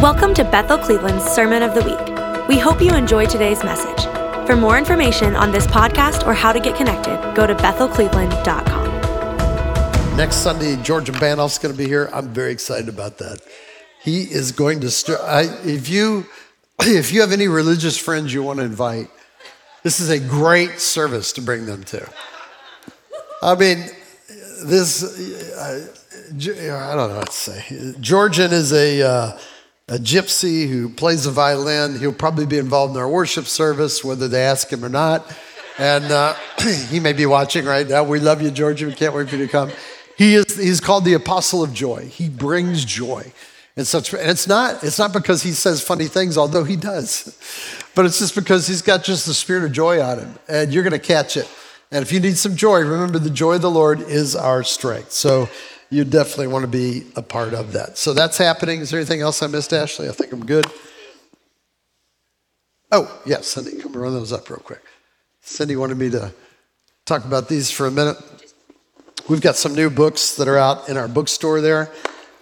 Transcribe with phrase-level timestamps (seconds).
[0.00, 1.98] Welcome to Bethel Cleveland's Sermon of the Week.
[2.46, 4.04] We hope you enjoy today's message.
[4.46, 10.16] For more information on this podcast or how to get connected, go to bethelcleveland.com.
[10.16, 12.08] Next Sunday, George Banov's going to be here.
[12.12, 13.40] I'm very excited about that.
[14.00, 15.20] He is going to start.
[15.66, 16.26] If you
[16.82, 19.10] if you have any religious friends you want to invite,
[19.82, 22.08] this is a great service to bring them to.
[23.42, 23.84] I mean,
[24.62, 25.02] this
[25.56, 25.88] uh,
[26.30, 27.94] I don't know what to say.
[27.98, 29.36] Georgian is a uh,
[29.88, 31.98] a gypsy who plays the violin.
[31.98, 35.34] He'll probably be involved in our worship service, whether they ask him or not.
[35.78, 36.34] And uh,
[36.90, 38.04] he may be watching right now.
[38.04, 38.86] We love you, Georgia.
[38.86, 39.70] We can't wait for you to come.
[40.16, 42.06] He is, he's called the apostle of joy.
[42.06, 43.32] He brings joy.
[43.76, 47.38] And, such, and it's, not, it's not because he says funny things, although he does,
[47.94, 50.34] but it's just because he's got just the spirit of joy on him.
[50.48, 51.48] And you're going to catch it.
[51.92, 55.12] And if you need some joy, remember the joy of the Lord is our strength.
[55.12, 55.48] So
[55.90, 57.96] you definitely want to be a part of that.
[57.98, 58.80] So that's happening.
[58.80, 60.08] Is there anything else I missed, Ashley?
[60.08, 60.66] I think I'm good.
[62.90, 64.82] Oh, yes, Cindy, come run those up real quick.
[65.40, 66.32] Cindy wanted me to
[67.04, 68.16] talk about these for a minute.
[69.28, 71.90] We've got some new books that are out in our bookstore there.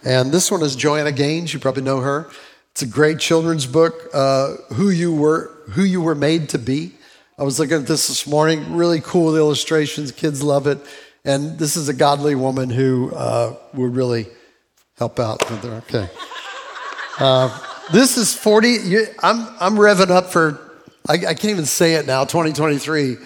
[0.04, 1.52] And this one is Joanna Gaines.
[1.52, 2.30] You probably know her.
[2.70, 6.92] It's a great children's book, uh, Who You Were, Who You Were Made to Be.
[7.38, 8.76] I was looking at this this morning.
[8.76, 10.12] Really cool illustrations.
[10.12, 10.78] Kids love it.
[11.26, 14.28] And this is a godly woman who uh, would really
[14.96, 15.42] help out.
[15.64, 16.08] Okay.
[17.18, 17.58] Uh,
[17.92, 18.68] this is 40.
[18.68, 20.60] You, I'm, I'm revving up for,
[21.08, 23.16] I, I, can't even say it now, 2023.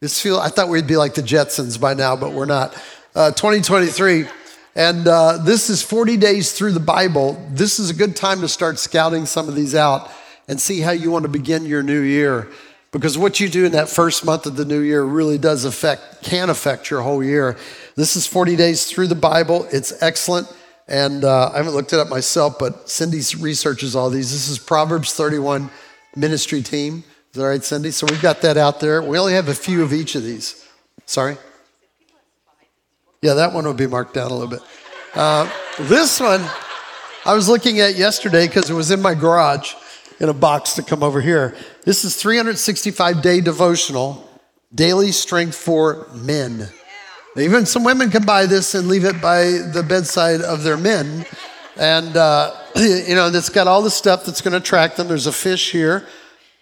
[0.00, 2.72] This feel, I thought we'd be like the Jetsons by now, but we're not.
[3.16, 4.26] Uh, 2023.
[4.76, 7.44] And uh, this is 40 days through the Bible.
[7.50, 10.08] This is a good time to start scouting some of these out
[10.46, 12.48] and see how you want to begin your new year
[12.92, 16.22] because what you do in that first month of the new year really does affect,
[16.22, 17.56] can affect your whole year.
[17.94, 19.66] This is 40 days through the Bible.
[19.72, 20.48] It's excellent.
[20.88, 24.32] And uh, I haven't looked it up myself, but Cindy researches all these.
[24.32, 25.70] This is Proverbs 31
[26.16, 27.04] ministry team.
[27.32, 27.92] Is that right, Cindy?
[27.92, 29.00] So we've got that out there.
[29.00, 30.66] We only have a few of each of these.
[31.06, 31.36] Sorry?
[33.22, 34.62] Yeah, that one will be marked down a little bit.
[35.14, 36.44] Uh, this one,
[37.24, 39.74] I was looking at yesterday because it was in my garage
[40.20, 41.56] in a box to come over here.
[41.84, 44.28] This is 365 day devotional,
[44.74, 46.68] daily strength for men.
[47.36, 51.24] Even some women can buy this and leave it by the bedside of their men.
[51.76, 55.08] And, uh, you know, it's got all the stuff that's going to attract them.
[55.08, 56.06] There's a fish here,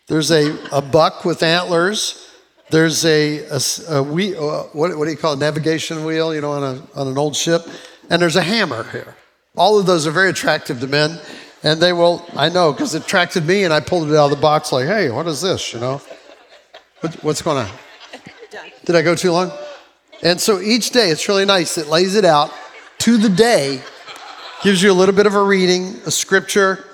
[0.07, 2.25] there's a, a buck with antlers.
[2.71, 6.43] There's a, a, a wheel, uh, what, what do you call it, navigation wheel, you
[6.43, 7.67] know, on, a, on an old ship.
[8.11, 9.17] And there's a hammer here.
[9.57, 11.19] All of those are very attractive to men.
[11.63, 14.31] And they will, I know, because it attracted me and I pulled it out of
[14.31, 16.01] the box like, hey, what is this, you know?
[17.01, 17.71] What, what's going on?
[18.85, 19.53] Did I go too long?
[20.23, 21.79] And so each day, it's really nice.
[21.79, 22.53] It lays it out
[22.99, 23.83] to the day,
[24.63, 26.85] gives you a little bit of a reading, a scripture.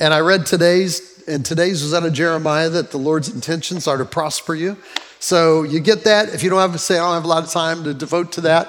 [0.00, 3.98] And I read today's, and today's was out of Jeremiah that the Lord's intentions are
[3.98, 4.76] to prosper you.
[5.20, 6.30] So you get that.
[6.34, 8.32] If you don't have to say, I don't have a lot of time to devote
[8.32, 8.68] to that,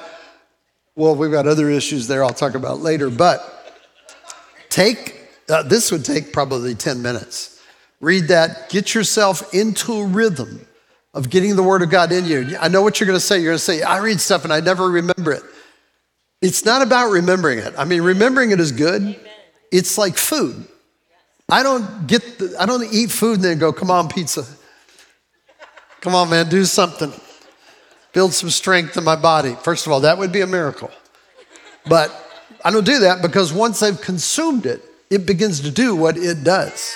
[0.96, 3.10] well, we've got other issues there I'll talk about later.
[3.10, 3.74] But
[4.70, 7.62] take uh, this would take probably 10 minutes.
[8.02, 10.66] Read that, get yourself into a rhythm
[11.14, 12.58] of getting the Word of God in you.
[12.60, 13.38] I know what you're going to say.
[13.38, 15.44] You're going to say, I read stuff and I never remember it.
[16.42, 17.74] It's not about remembering it.
[17.78, 19.02] I mean, remembering it is good.
[19.02, 19.16] Amen.
[19.72, 20.68] It's like food.
[21.50, 24.46] I don't get, the, I don't eat food and then go, come on, pizza.
[26.02, 27.14] Come on, man, do something.
[28.14, 29.56] Build some strength in my body.
[29.64, 30.92] First of all, that would be a miracle.
[31.88, 32.12] But
[32.64, 36.44] I don't do that because once I've consumed it, it begins to do what it
[36.44, 36.96] does.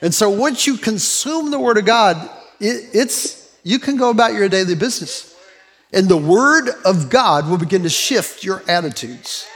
[0.00, 2.16] And so once you consume the Word of God,
[2.60, 5.36] it, it's you can go about your daily business.
[5.92, 9.46] And the Word of God will begin to shift your attitudes.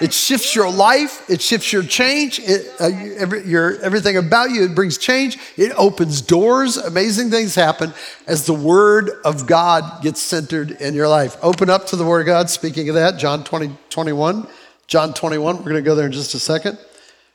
[0.00, 1.30] It shifts your life.
[1.30, 2.40] It shifts your change.
[2.40, 5.38] It, uh, every, your, everything about you, it brings change.
[5.56, 6.76] It opens doors.
[6.76, 7.94] Amazing things happen
[8.26, 11.36] as the Word of God gets centered in your life.
[11.40, 12.50] Open up to the Word of God.
[12.50, 14.48] Speaking of that, John 20, 21.
[14.86, 16.78] John 21, we're going to go there in just a second.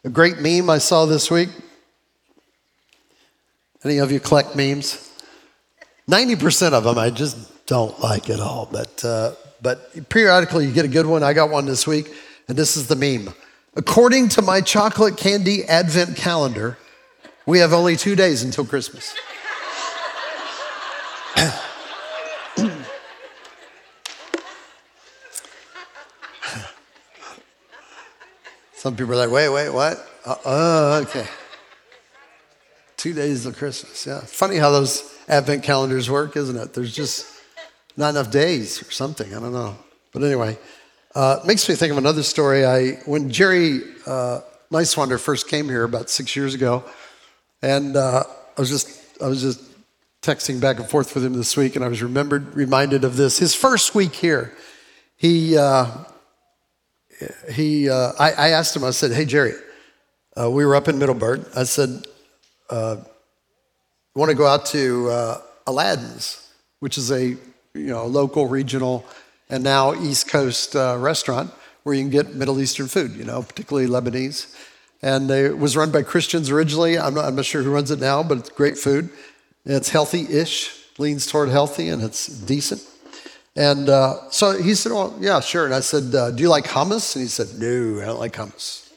[0.04, 1.50] A great meme I saw this week.
[3.84, 5.12] Any of you collect memes?
[6.10, 10.86] 90% of them I just don't like at all, but, uh, but periodically you get
[10.86, 11.24] a good one.
[11.24, 12.14] I got one this week,
[12.48, 13.34] and this is the meme.
[13.76, 16.78] According to my chocolate candy advent calendar,
[17.46, 19.14] we have only two days until Christmas.
[28.88, 29.98] Some people are like, wait, wait, what?
[30.24, 31.28] Uh, oh, okay.
[32.96, 34.08] Two days of Christmas.
[34.08, 34.22] Yeah.
[34.22, 36.74] Funny how those Advent calendars work, isn't it?
[36.74, 37.28] There's just
[37.98, 39.36] not enough days or something.
[39.36, 39.78] I don't know.
[40.14, 40.58] But anyway,
[41.16, 42.66] uh, makes me think of another story.
[42.66, 44.40] I when Jerry uh,
[44.72, 46.86] Niswander first came here about six years ago,
[47.62, 48.24] and uh,
[48.58, 49.62] I was just I was just
[50.22, 53.38] texting back and forth with him this week, and I was remembered reminded of this.
[53.38, 54.54] His first week here,
[55.18, 55.88] he uh,
[57.52, 58.84] he uh, I, I, asked him.
[58.84, 59.54] I said, "Hey Jerry,
[60.40, 61.46] uh, we were up in Middleburg.
[61.56, 62.06] I said,
[62.70, 62.98] uh,
[64.16, 67.40] want to go out to uh, Aladdin's, which is a you
[67.74, 69.06] know local, regional,
[69.50, 71.52] and now East Coast uh, restaurant
[71.84, 73.16] where you can get Middle Eastern food.
[73.16, 74.56] You know, particularly Lebanese."
[75.04, 76.98] And it was run by Christians originally.
[76.98, 79.12] I'm not, I'm not sure who runs it now, but it's great food.
[79.64, 82.82] It's healthy-ish, leans toward healthy, and it's decent.
[83.58, 86.66] And uh, so he said, "Well, yeah, sure." And I said, uh, "Do you like
[86.66, 88.92] hummus?" And he said, "No, I don't like hummus."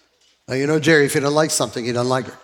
[0.47, 2.35] Now you know, Jerry, if you don't like something, you don't like it.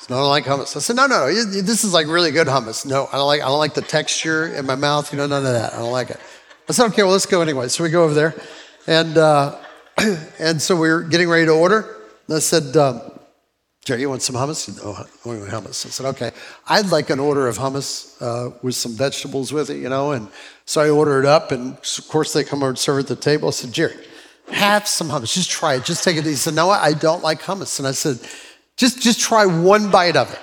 [0.00, 0.76] So I don't like hummus.
[0.76, 1.32] I said, "No, no, no.
[1.32, 2.84] This is like really good hummus.
[2.84, 3.42] No, I don't like.
[3.42, 5.12] I don't like the texture in my mouth.
[5.12, 5.72] You know, none of that.
[5.72, 6.18] I don't like it."
[6.68, 8.34] I said, "Okay, well, let's go anyway." So we go over there,
[8.88, 9.56] and uh,
[10.40, 11.96] and so we are getting ready to order.
[12.26, 12.76] And I said.
[12.76, 13.15] Um,
[13.86, 14.80] Jerry, you want some hummus?
[14.82, 15.86] Oh, I want hummus.
[15.86, 16.32] I said, okay.
[16.66, 20.10] I'd like an order of hummus uh, with some vegetables with it, you know.
[20.10, 20.26] And
[20.64, 23.14] so I order it up, and of course they come over and serve at the
[23.14, 23.46] table.
[23.46, 23.94] I said, Jerry,
[24.50, 25.32] have some hummus.
[25.32, 25.84] Just try it.
[25.84, 26.24] Just take it.
[26.24, 27.78] He said, no, I don't like hummus.
[27.78, 28.18] And I said,
[28.76, 30.40] just, just try one bite of it.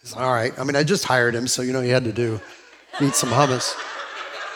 [0.00, 0.58] He said, all right.
[0.58, 2.40] I mean, I just hired him, so you know he had to do
[3.02, 3.74] eat some hummus.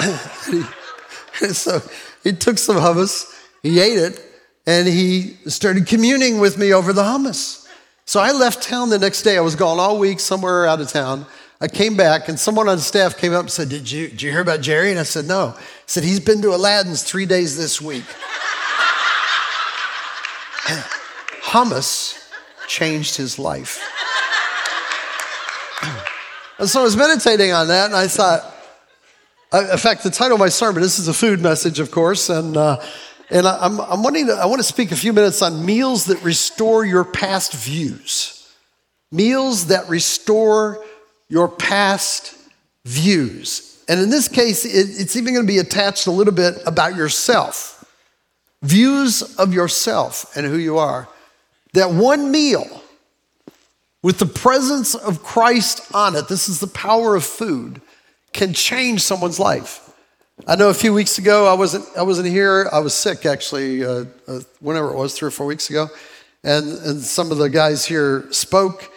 [1.53, 1.83] so
[2.25, 3.31] he took some hummus.
[3.63, 4.32] He ate it
[4.67, 7.69] and he started communing with me over the hummus.
[8.05, 9.37] So I left town the next day.
[9.37, 11.27] I was gone all week somewhere out of town.
[11.61, 14.31] I came back and someone on staff came up and said, Did you, did you
[14.31, 14.91] hear about Jerry?
[14.91, 15.51] And I said, No.
[15.51, 18.05] He said, He's been to Aladdin's three days this week.
[21.53, 22.19] hummus
[22.67, 23.81] changed his life.
[26.59, 28.49] and so I was meditating on that and I thought,
[29.53, 32.57] in fact, the title of my sermon, this is a food message, of course, and
[32.57, 32.81] uh,
[33.33, 36.05] and I, am I'm wanting to, I want to speak a few minutes on meals
[36.07, 38.55] that restore your past views.
[39.11, 40.85] Meals that restore
[41.29, 42.37] your past
[42.85, 43.83] views.
[43.89, 46.95] And in this case, it, it's even going to be attached a little bit about
[46.95, 47.85] yourself.
[48.63, 51.09] Views of yourself and who you are.
[51.73, 52.83] That one meal
[54.03, 57.81] with the presence of Christ on it, this is the power of food,
[58.35, 59.92] can change someone's life.
[60.47, 62.69] I know a few weeks ago I wasn't I wasn't here.
[62.73, 65.89] I was sick actually, uh, uh, whenever it was, three or four weeks ago,
[66.43, 68.91] and and some of the guys here spoke,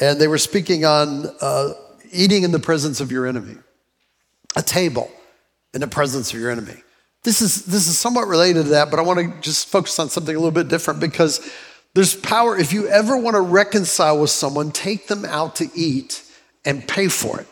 [0.00, 1.74] and they were speaking on uh,
[2.10, 3.56] eating in the presence of your enemy,
[4.56, 5.10] a table
[5.72, 6.82] in the presence of your enemy.
[7.22, 10.08] This is this is somewhat related to that, but I want to just focus on
[10.08, 11.48] something a little bit different because
[11.94, 12.58] there's power.
[12.58, 16.24] If you ever want to reconcile with someone, take them out to eat
[16.64, 17.46] and pay for it.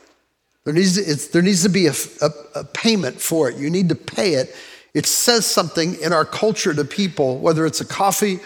[0.67, 3.57] There needs to, there needs to be a, a, a payment for it.
[3.57, 4.53] You need to pay it.
[4.95, 8.41] It says something in our culture to people, whether it's a coffee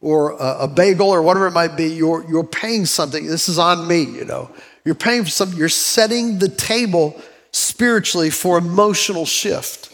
[0.00, 3.26] or a, a bagel or whatever it might be, you're, you're paying something.
[3.26, 4.50] This is on me, you know.
[4.86, 5.58] You're paying for something.
[5.58, 7.20] You're setting the table
[7.50, 9.92] spiritually for emotional shift.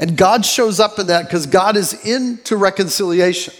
[0.00, 3.54] And God shows up in that because God is into reconciliation.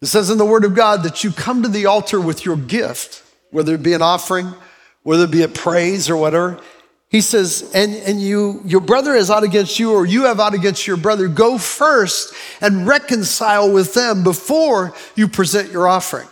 [0.00, 2.56] It says in the Word of God that you come to the altar with your
[2.56, 4.54] gift, whether it be an offering,
[5.02, 6.60] whether it be a praise or whatever,
[7.08, 10.54] he says, and, and you, your brother is out against you, or you have out
[10.54, 16.26] against your brother, go first and reconcile with them before you present your offering.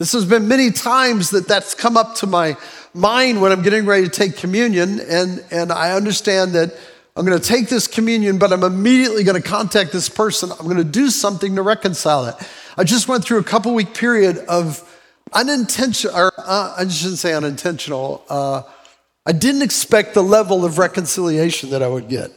[0.00, 2.56] This has been many times that that's come up to my
[2.92, 6.76] mind when I'm getting ready to take communion, and, and I understand that
[7.14, 10.50] I'm going to take this communion, but I'm immediately going to contact this person.
[10.50, 12.34] I'm going to do something to reconcile it.
[12.76, 14.82] I just went through a couple week period of
[15.32, 18.24] unintentional, or uh, I shouldn't say unintentional.
[18.28, 18.62] Uh,
[19.24, 22.30] I didn't expect the level of reconciliation that I would get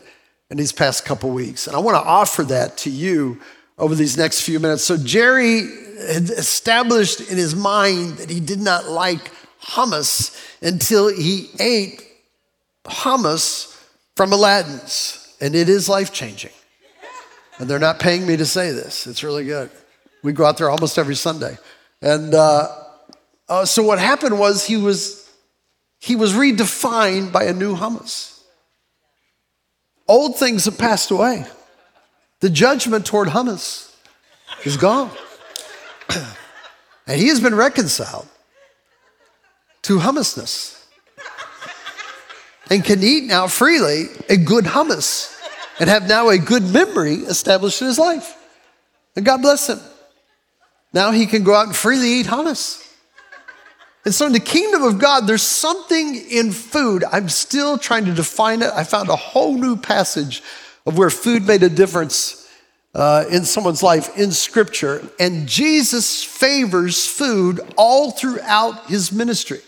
[0.50, 1.68] in these past couple weeks.
[1.68, 3.40] And I want to offer that to you
[3.78, 4.84] over these next few minutes.
[4.84, 5.62] So, Jerry
[6.08, 12.06] had established in his mind that he did not like hummus until he ate
[12.84, 13.76] hummus
[14.16, 15.36] from Aladdin's.
[15.42, 16.52] And it is life changing.
[17.58, 19.72] And they're not paying me to say this, it's really good.
[20.24, 21.58] We go out there almost every Sunday.
[22.02, 22.68] And uh,
[23.48, 25.25] uh, so, what happened was he was
[26.00, 28.42] he was redefined by a new hummus.
[30.08, 31.46] Old things have passed away.
[32.42, 33.96] The judgment toward hummus
[34.64, 35.12] is gone.
[37.08, 38.28] and he has been reconciled
[39.84, 40.84] to hummusness
[42.70, 45.36] and can eat now freely a good hummus
[45.80, 48.36] and have now a good memory established in his life.
[49.16, 49.80] And God bless him.
[50.94, 52.85] Now he can go out and freely eat hummus.
[54.06, 57.04] And so, in the kingdom of God, there's something in food.
[57.12, 58.72] I'm still trying to define it.
[58.72, 60.44] I found a whole new passage
[60.86, 62.48] of where food made a difference
[62.94, 69.60] uh, in someone's life in Scripture, and Jesus favors food all throughout his ministry.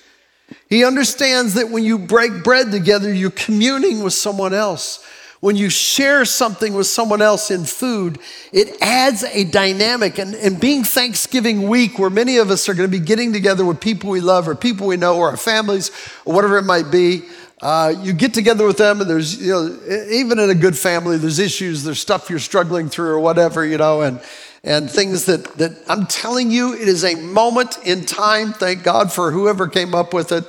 [0.70, 5.03] He understands that when you break bread together, you're communing with someone else.
[5.39, 8.17] When you share something with someone else in food,
[8.51, 10.17] it adds a dynamic.
[10.17, 13.63] And, and being Thanksgiving week, where many of us are going to be getting together
[13.63, 15.91] with people we love or people we know or our families
[16.25, 17.24] or whatever it might be,
[17.62, 19.79] uh, you get together with them, and there's, you know,
[20.12, 23.79] even in a good family, there's issues, there's stuff you're struggling through or whatever, you
[23.79, 24.22] know, and,
[24.63, 28.53] and things that, that I'm telling you, it is a moment in time.
[28.53, 30.46] Thank God for whoever came up with it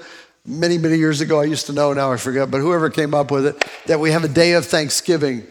[0.48, 1.40] many, many years ago.
[1.40, 4.10] I used to know, now I forget, but whoever came up with it, that we
[4.10, 5.46] have a day of Thanksgiving,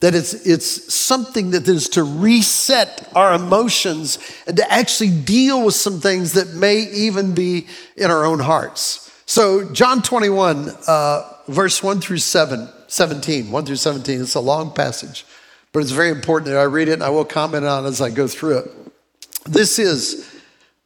[0.00, 5.74] that it's, it's something that is to reset our emotions and to actually deal with
[5.74, 9.04] some things that may even be in our own hearts.
[9.26, 14.72] So, John 21, uh, verse 1 through 7, 17, 1 through 17, it's a long
[14.72, 15.26] passage,
[15.72, 18.00] but it's very important that I read it and I will comment on it as
[18.00, 18.70] I go through it.
[19.44, 20.37] This is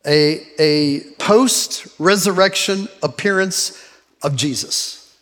[0.07, 3.79] a, a post resurrection appearance
[4.23, 5.17] of Jesus.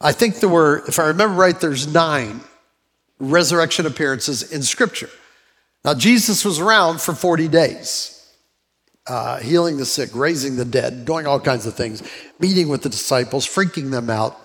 [0.00, 2.40] I think there were, if I remember right, there's nine
[3.18, 5.10] resurrection appearances in Scripture.
[5.84, 8.30] Now, Jesus was around for 40 days,
[9.06, 12.02] uh, healing the sick, raising the dead, doing all kinds of things,
[12.38, 14.38] meeting with the disciples, freaking them out,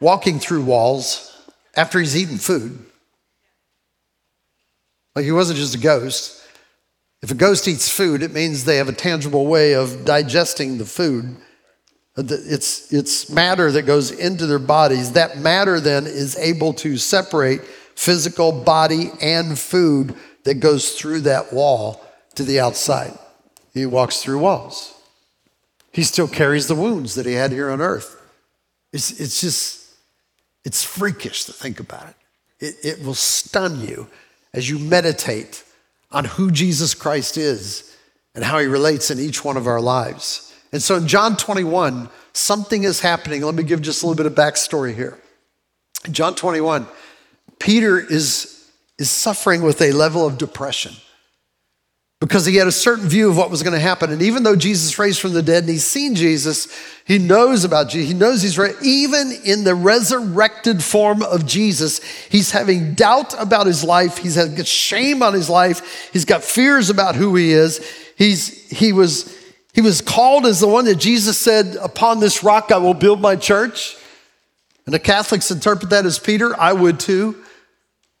[0.00, 1.36] walking through walls
[1.76, 2.78] after he's eaten food.
[5.14, 6.43] Like he wasn't just a ghost.
[7.24, 10.84] If a ghost eats food, it means they have a tangible way of digesting the
[10.84, 11.34] food.
[12.18, 15.12] It's, it's matter that goes into their bodies.
[15.12, 17.62] That matter then is able to separate
[17.94, 22.04] physical body and food that goes through that wall
[22.34, 23.18] to the outside.
[23.72, 24.92] He walks through walls.
[25.92, 28.20] He still carries the wounds that he had here on earth.
[28.92, 29.88] It's, it's just,
[30.62, 32.16] it's freakish to think about it.
[32.60, 32.98] it.
[32.98, 34.08] It will stun you
[34.52, 35.63] as you meditate
[36.14, 37.94] on who Jesus Christ is
[38.34, 40.54] and how he relates in each one of our lives.
[40.72, 43.42] And so in John 21, something is happening.
[43.42, 45.18] Let me give just a little bit of backstory here.
[46.04, 46.86] In John 21,
[47.58, 50.94] Peter is, is suffering with a level of depression
[52.24, 54.10] because he had a certain view of what was going to happen.
[54.10, 56.68] And even though Jesus raised from the dead and he's seen Jesus,
[57.04, 58.12] he knows about Jesus.
[58.12, 58.74] He knows he's right.
[58.82, 64.16] Even in the resurrected form of Jesus, he's having doubt about his life.
[64.16, 66.08] He's had shame on his life.
[66.14, 67.86] He's got fears about who he is.
[68.16, 69.38] He's, he, was,
[69.74, 73.20] he was called as the one that Jesus said, Upon this rock I will build
[73.20, 73.98] my church.
[74.86, 76.58] And the Catholics interpret that as Peter.
[76.58, 77.44] I would too.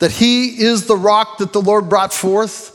[0.00, 2.73] That he is the rock that the Lord brought forth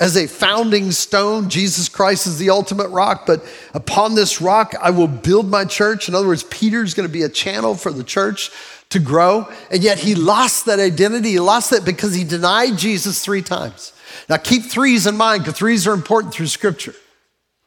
[0.00, 1.50] as a founding stone.
[1.50, 6.08] Jesus Christ is the ultimate rock, but upon this rock I will build my church.
[6.08, 8.50] In other words, Peter's going to be a channel for the church
[8.88, 9.46] to grow.
[9.70, 11.30] And yet he lost that identity.
[11.32, 13.92] He lost that because he denied Jesus three times.
[14.28, 16.94] Now keep threes in mind because threes are important through Scripture.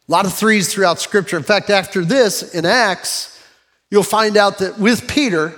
[0.09, 1.37] A lot of threes throughout Scripture.
[1.37, 3.41] In fact, after this in Acts,
[3.89, 5.57] you'll find out that with Peter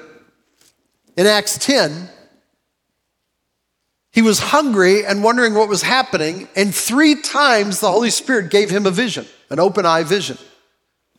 [1.17, 2.09] in Acts 10,
[4.15, 8.69] he was hungry and wondering what was happening, and three times the Holy Spirit gave
[8.69, 10.37] him a vision, an open eye vision.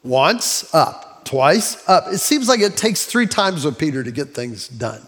[0.02, 2.04] Once, up, twice, up.
[2.10, 5.02] It seems like it takes three times with Peter to get things done.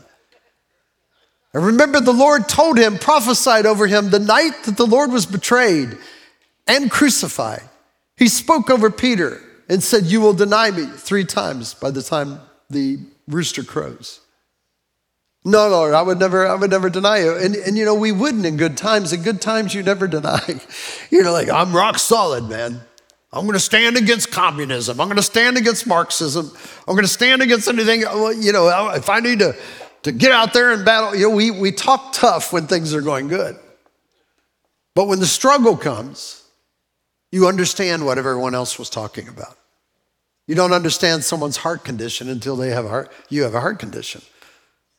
[1.54, 5.24] And remember, the Lord told him, prophesied over him the night that the Lord was
[5.24, 5.96] betrayed
[6.66, 7.62] and crucified.
[8.18, 12.38] He spoke over Peter and said, You will deny me three times by the time
[12.68, 14.20] the rooster crows.
[15.48, 17.34] No, Lord, I would never, I would never deny you.
[17.34, 19.14] And, and you know, we wouldn't in good times.
[19.14, 20.60] In good times, you never deny.
[21.10, 22.82] You're like, I'm rock solid, man.
[23.32, 25.00] I'm going to stand against communism.
[25.00, 26.50] I'm going to stand against Marxism.
[26.86, 28.00] I'm going to stand against anything.
[28.00, 29.56] You know, if I need to,
[30.02, 33.02] to get out there and battle, you know, we, we talk tough when things are
[33.02, 33.56] going good.
[34.94, 36.44] But when the struggle comes,
[37.32, 39.56] you understand what everyone else was talking about.
[40.46, 44.20] You don't understand someone's heart condition until they have heart, you have a heart condition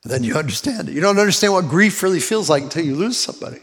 [0.03, 0.93] then you understand it.
[0.93, 3.59] You don't understand what grief really feels like until you lose somebody.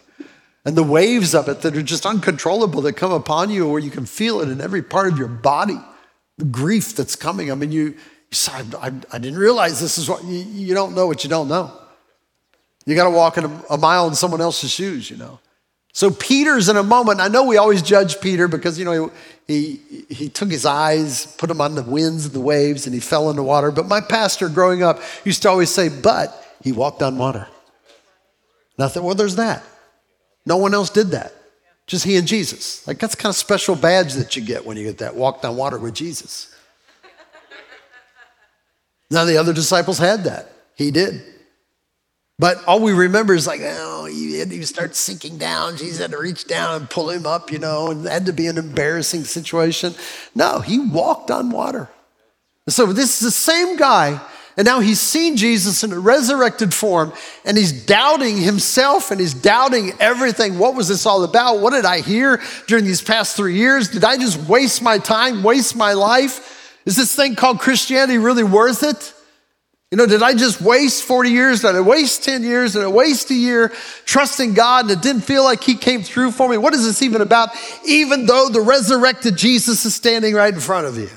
[0.64, 3.90] And the waves of it that are just uncontrollable that come upon you, where you
[3.90, 5.78] can feel it in every part of your body,
[6.38, 7.50] the grief that's coming.
[7.50, 7.94] I mean, you,
[8.32, 11.48] you I, I, didn't realize this is what you, you, don't know what you don't
[11.48, 11.80] know.
[12.84, 15.38] You got to walk in a, a mile in someone else's shoes, you know.
[15.96, 17.20] So Peter's in a moment.
[17.22, 19.10] I know we always judge Peter because, you know,
[19.46, 22.92] he, he, he took his eyes, put them on the winds and the waves, and
[22.92, 23.70] he fell in the water.
[23.70, 27.48] But my pastor growing up used to always say, but he walked on water.
[28.78, 29.64] Nothing, well, there's that.
[30.44, 31.32] No one else did that.
[31.86, 32.86] Just he and Jesus.
[32.86, 35.56] Like that's kind of special badge that you get when you get that walked on
[35.56, 36.54] water with Jesus.
[39.10, 40.52] Now the other disciples had that.
[40.74, 41.22] He did.
[42.38, 45.78] But all we remember is like, oh, he had to start sinking down.
[45.78, 48.32] Jesus had to reach down and pull him up, you know, and it had to
[48.32, 49.94] be an embarrassing situation.
[50.34, 51.88] No, he walked on water.
[52.68, 54.20] So this is the same guy,
[54.56, 57.14] and now he's seen Jesus in a resurrected form,
[57.46, 60.58] and he's doubting himself and he's doubting everything.
[60.58, 61.60] What was this all about?
[61.60, 63.88] What did I hear during these past three years?
[63.88, 66.80] Did I just waste my time, waste my life?
[66.84, 69.14] Is this thing called Christianity really worth it?
[69.96, 71.62] You know, did I just waste 40 years?
[71.62, 72.74] Did I waste 10 years?
[72.74, 73.72] Did I waste a year
[74.04, 76.58] trusting God and it didn't feel like He came through for me?
[76.58, 77.48] What is this even about?
[77.86, 81.08] Even though the resurrected Jesus is standing right in front of you.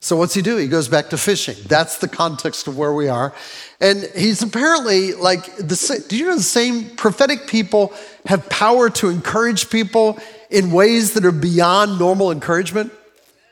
[0.00, 0.56] So, what's he do?
[0.56, 1.56] He goes back to fishing.
[1.66, 3.34] That's the context of where we are.
[3.82, 7.92] And he's apparently like the do you know the same prophetic people
[8.24, 10.18] have power to encourage people
[10.48, 12.92] in ways that are beyond normal encouragement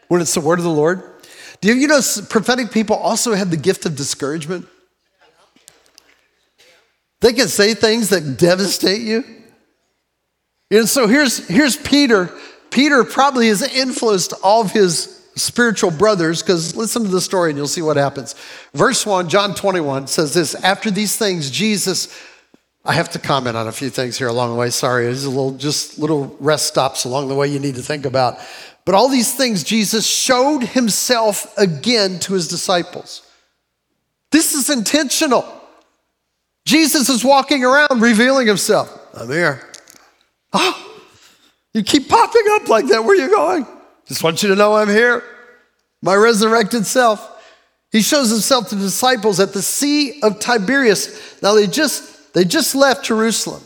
[0.08, 1.02] when it's the word of the Lord?
[1.60, 4.66] Do you know prophetic people also have the gift of discouragement?
[7.20, 9.24] They can say things that devastate you.
[10.70, 12.32] And so here's, here's Peter.
[12.70, 17.58] Peter probably has influenced all of his spiritual brothers because listen to the story and
[17.58, 18.34] you'll see what happens.
[18.72, 22.08] Verse 1, John 21 says this After these things, Jesus,
[22.84, 24.70] I have to comment on a few things here along the way.
[24.70, 28.06] Sorry, there's a little, just little rest stops along the way you need to think
[28.06, 28.38] about.
[28.84, 33.22] But all these things, Jesus showed himself again to his disciples.
[34.30, 35.44] This is intentional.
[36.64, 38.96] Jesus is walking around revealing himself.
[39.14, 39.68] I'm here.
[40.52, 41.00] Oh,
[41.74, 43.02] you keep popping up like that.
[43.02, 43.66] Where are you going?
[44.06, 45.22] Just want you to know I'm here.
[46.02, 47.26] My resurrected self.
[47.92, 51.40] He shows himself to the disciples at the Sea of Tiberias.
[51.42, 53.62] Now they just they just left Jerusalem.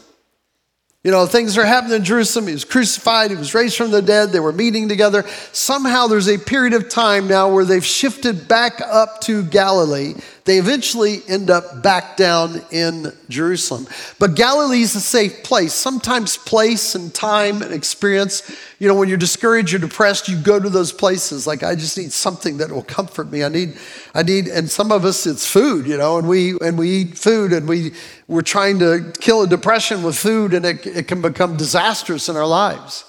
[1.04, 2.46] You know, things are happening in Jerusalem.
[2.46, 5.26] He was crucified, he was raised from the dead, they were meeting together.
[5.52, 10.14] Somehow there's a period of time now where they've shifted back up to Galilee.
[10.44, 13.86] They eventually end up back down in Jerusalem.
[14.18, 15.72] But Galilee is a safe place.
[15.72, 20.60] Sometimes place and time and experience, you know, when you're discouraged, you're depressed, you go
[20.60, 21.46] to those places.
[21.46, 23.42] Like, I just need something that will comfort me.
[23.42, 23.78] I need,
[24.14, 27.16] I need, and some of us it's food, you know, and we and we eat
[27.16, 27.92] food and we
[28.28, 32.36] we're trying to kill a depression with food, and it, it can become disastrous in
[32.36, 33.04] our lives.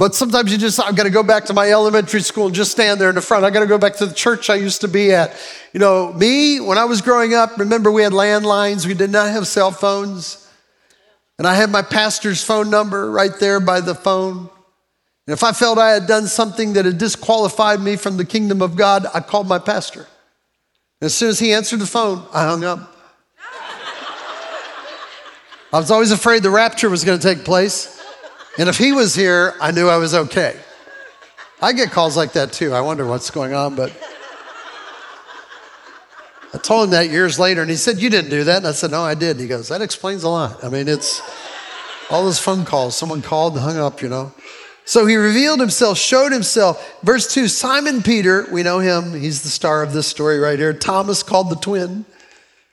[0.00, 2.70] But sometimes you just, I've got to go back to my elementary school and just
[2.72, 3.44] stand there in the front.
[3.44, 5.36] I've got to go back to the church I used to be at.
[5.74, 9.28] You know, me, when I was growing up, remember we had landlines, we did not
[9.28, 10.50] have cell phones.
[11.36, 14.48] And I had my pastor's phone number right there by the phone.
[15.26, 18.62] And if I felt I had done something that had disqualified me from the kingdom
[18.62, 20.06] of God, I called my pastor.
[21.02, 22.96] And as soon as he answered the phone, I hung up.
[25.74, 27.99] I was always afraid the rapture was going to take place.
[28.60, 30.54] And if he was here, I knew I was okay.
[31.62, 32.74] I get calls like that too.
[32.74, 33.90] I wonder what's going on, but
[36.52, 38.58] I told him that years later, and he said, You didn't do that.
[38.58, 39.30] And I said, No, I did.
[39.30, 40.62] And he goes, That explains a lot.
[40.62, 41.22] I mean, it's
[42.10, 42.94] all those phone calls.
[42.94, 44.30] Someone called and hung up, you know.
[44.84, 47.00] So he revealed himself, showed himself.
[47.02, 49.18] Verse 2 Simon Peter, we know him.
[49.18, 50.74] He's the star of this story right here.
[50.74, 52.04] Thomas, called the twin.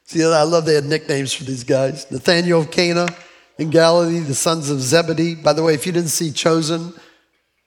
[0.04, 2.12] See, I love they had nicknames for these guys.
[2.12, 3.08] Nathaniel of Cana
[3.58, 5.36] in Galilee, the sons of Zebedee.
[5.36, 6.94] By the way, if you didn't see Chosen,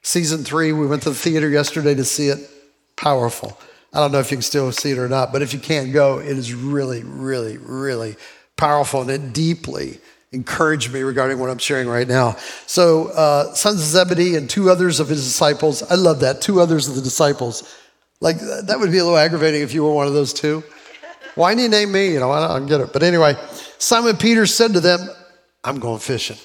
[0.03, 2.39] season three, we went to the theater yesterday to see it.
[2.97, 3.59] Powerful.
[3.93, 5.93] I don't know if you can still see it or not, but if you can't
[5.93, 8.17] go, it is really, really, really
[8.57, 9.99] powerful and it deeply
[10.33, 12.37] encouraged me regarding what I'm sharing right now.
[12.67, 15.83] So, uh, sons of Zebedee and two others of his disciples.
[15.83, 16.41] I love that.
[16.41, 17.77] Two others of the disciples.
[18.21, 20.63] Like, that would be a little aggravating if you were one of those two.
[21.35, 22.13] Why didn't you name me?
[22.13, 22.93] You know, I don't get it.
[22.93, 23.35] But anyway,
[23.79, 25.09] Simon Peter said to them,
[25.63, 26.39] I'm going fishing.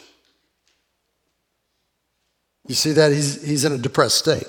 [2.68, 3.12] You see that?
[3.12, 4.48] He's, he's in a depressed state.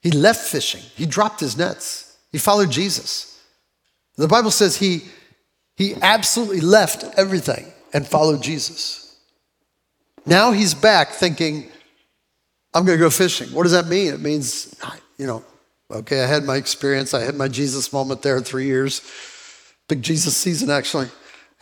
[0.00, 3.40] He left fishing, he dropped his nets, he followed Jesus.
[4.16, 5.02] The Bible says he,
[5.76, 9.16] he absolutely left everything and followed Jesus.
[10.26, 11.68] Now he's back thinking,
[12.74, 13.48] I'm going to go fishing.
[13.50, 14.12] What does that mean?
[14.12, 14.74] It means,
[15.18, 15.44] you know,
[15.90, 17.14] okay, I had my experience.
[17.14, 19.02] I had my Jesus moment there three years.
[19.88, 21.08] Big Jesus season, actually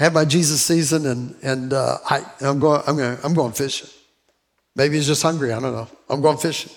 [0.00, 3.88] had my Jesus season, and and uh, I, I'm going I'm going I'm going fishing.
[4.74, 5.52] Maybe he's just hungry.
[5.52, 5.88] I don't know.
[6.08, 6.72] I'm going fishing.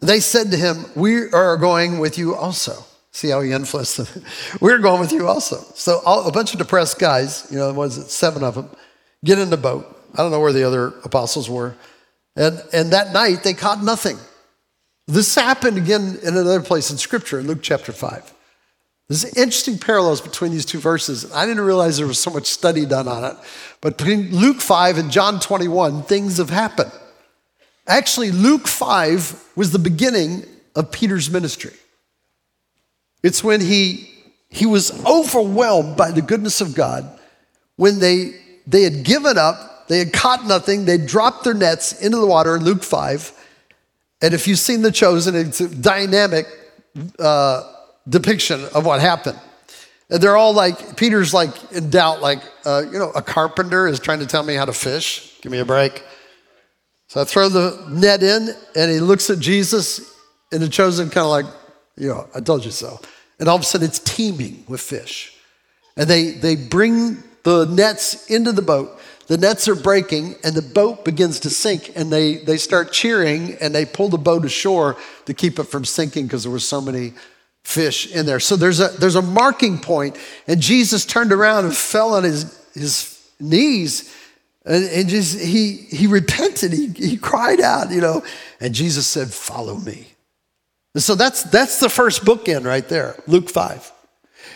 [0.00, 4.22] They said to him, "We are going with you also." See how he influenced them.
[4.60, 5.64] We're going with you also.
[5.74, 8.68] So all, a bunch of depressed guys, you know, was it seven of them,
[9.24, 9.86] get in the boat.
[10.12, 11.74] I don't know where the other apostles were,
[12.36, 14.18] and and that night they caught nothing.
[15.06, 18.34] This happened again in another place in Scripture, in Luke chapter five.
[19.08, 21.32] There's interesting parallels between these two verses.
[21.32, 23.36] I didn't realize there was so much study done on it.
[23.80, 26.92] But between Luke 5 and John 21, things have happened.
[27.86, 30.44] Actually, Luke 5 was the beginning
[30.76, 31.72] of Peter's ministry.
[33.22, 34.10] It's when he
[34.50, 37.18] he was overwhelmed by the goodness of God
[37.76, 38.34] when they,
[38.66, 42.56] they had given up, they had caught nothing, they dropped their nets into the water
[42.56, 43.32] in Luke 5.
[44.20, 46.46] And if you've seen The Chosen, it's a dynamic
[47.18, 47.72] uh,
[48.08, 49.38] depiction of what happened.
[50.10, 54.00] And they're all like, Peter's like in doubt, like, uh, you know, a carpenter is
[54.00, 55.38] trying to tell me how to fish.
[55.42, 56.02] Give me a break.
[57.08, 60.14] So I throw the net in, and he looks at Jesus
[60.52, 61.46] and the chosen, kind of like,
[61.96, 63.00] you know, I told you so.
[63.38, 65.34] And all of a sudden, it's teeming with fish.
[65.96, 68.98] And they, they bring the nets into the boat.
[69.26, 71.92] The nets are breaking, and the boat begins to sink.
[71.96, 75.84] And they, they start cheering, and they pull the boat ashore to keep it from
[75.84, 77.12] sinking because there were so many
[77.64, 78.40] fish in there.
[78.40, 80.16] So there's a, there's a marking point,
[80.46, 84.14] and Jesus turned around and fell on his, his knees.
[84.64, 86.72] And, and just he he repented.
[86.72, 88.22] He, he cried out, you know,
[88.60, 90.08] and Jesus said, Follow me.
[90.94, 93.92] And so that's that's the first bookend right there, Luke 5.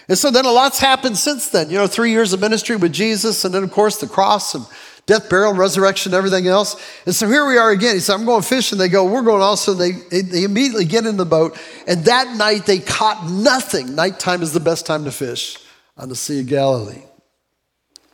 [0.09, 1.71] And so then a lot's happened since then.
[1.71, 4.67] You know, three years of ministry with Jesus, and then of course the cross and
[5.07, 6.77] death, burial, resurrection, everything else.
[7.07, 7.95] And so here we are again.
[7.95, 8.79] He said, I'm going fishing.
[8.79, 9.75] They go, We're going also.
[9.75, 11.59] They, they immediately get in the boat.
[11.87, 13.95] And that night they caught nothing.
[13.95, 15.59] Nighttime is the best time to fish
[15.97, 17.03] on the Sea of Galilee.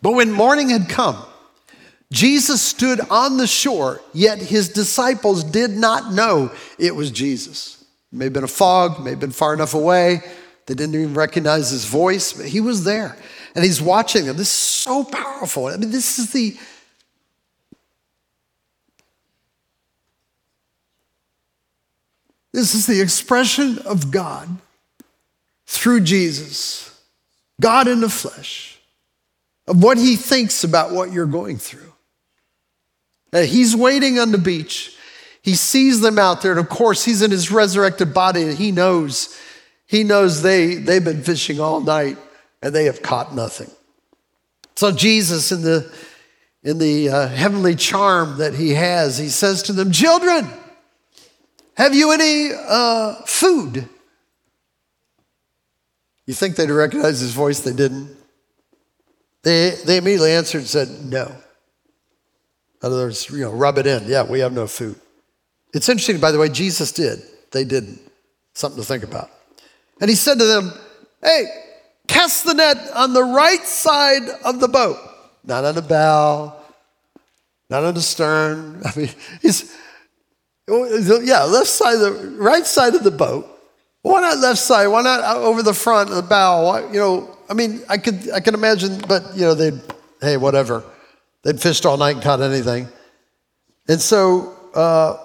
[0.02, 1.16] But when morning had come,
[2.10, 7.84] Jesus stood on the shore, yet his disciples did not know it was Jesus.
[8.12, 10.22] It may have been a fog, may have been far enough away.
[10.66, 13.16] They didn't even recognize his voice, but he was there.
[13.54, 14.36] And he's watching them.
[14.36, 15.66] This is so powerful.
[15.66, 16.56] I mean, this is the
[22.52, 24.48] This is the expression of God
[25.66, 26.98] through Jesus,
[27.60, 28.78] God in the flesh,
[29.66, 31.92] of what he thinks about what you're going through.
[33.32, 34.96] Uh, he's waiting on the beach.
[35.42, 38.72] He sees them out there, and of course, he's in his resurrected body, and he
[38.72, 39.38] knows,
[39.86, 42.16] he knows they, they've been fishing all night
[42.62, 43.70] and they have caught nothing.
[44.76, 45.92] So Jesus, in the
[46.64, 50.46] in the uh, heavenly charm that he has, he says to them, Children,
[51.78, 53.88] have you any uh, food?
[56.26, 57.60] You think they'd recognize his voice?
[57.60, 58.16] They didn't.
[59.44, 61.26] They, they immediately answered and said, No.
[62.82, 64.08] In other words, you know, rub it in.
[64.08, 64.96] Yeah, we have no food.
[65.72, 67.22] It's interesting, by the way, Jesus did.
[67.52, 68.00] They didn't.
[68.54, 69.30] Something to think about.
[70.00, 70.72] And he said to them,
[71.22, 71.44] Hey,
[72.08, 74.98] cast the net on the right side of the boat,
[75.44, 76.56] not on the bow,
[77.70, 78.82] not on the stern.
[78.84, 79.10] I mean,
[79.40, 79.72] he's,
[80.68, 83.46] yeah, left side, the right side of the boat.
[84.02, 84.86] Why not left side?
[84.86, 86.64] Why not over the front, of the bow?
[86.64, 89.80] Why, you know, I mean, I could, I can imagine, but you know, they'd,
[90.20, 90.84] hey, whatever.
[91.42, 92.88] They'd fished all night and caught anything.
[93.88, 95.16] And so uh,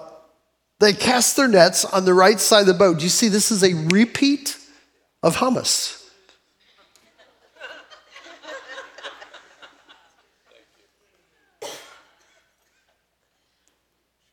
[0.80, 2.98] they cast their nets on the right side of the boat.
[2.98, 4.56] Do you see this is a repeat
[5.22, 6.03] of hummus?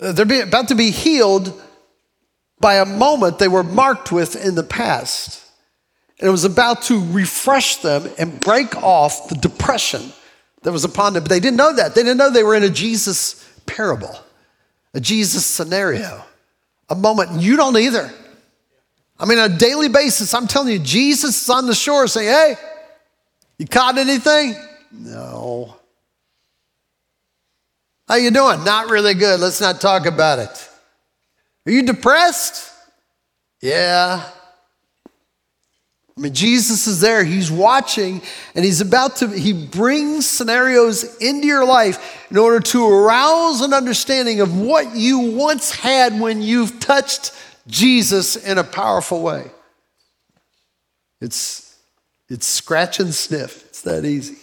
[0.01, 1.61] They're about to be healed
[2.59, 5.43] by a moment they were marked with in the past.
[6.19, 10.11] And it was about to refresh them and break off the depression
[10.63, 11.23] that was upon them.
[11.23, 11.93] But they didn't know that.
[11.93, 14.19] They didn't know they were in a Jesus parable,
[14.95, 16.23] a Jesus scenario,
[16.89, 17.39] a moment.
[17.39, 18.11] You don't either.
[19.19, 22.27] I mean, on a daily basis, I'm telling you, Jesus is on the shore saying,
[22.27, 22.55] Hey,
[23.59, 24.55] you caught anything?
[24.91, 25.75] No.
[28.07, 28.63] How you doing?
[28.63, 29.39] Not really good.
[29.39, 30.69] Let's not talk about it.
[31.65, 32.71] Are you depressed?
[33.61, 34.23] Yeah.
[36.17, 38.21] I mean, Jesus is there, he's watching,
[38.53, 43.73] and he's about to, he brings scenarios into your life in order to arouse an
[43.73, 47.33] understanding of what you once had when you've touched
[47.65, 49.49] Jesus in a powerful way.
[51.21, 51.77] It's,
[52.29, 54.40] it's scratch and sniff, it's that easy.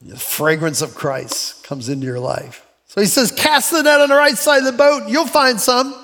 [0.00, 2.66] The fragrance of Christ comes into your life.
[2.86, 5.60] So he says, Cast the net on the right side of the boat, you'll find
[5.60, 5.94] some.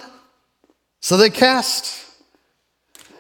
[1.00, 2.00] So they cast.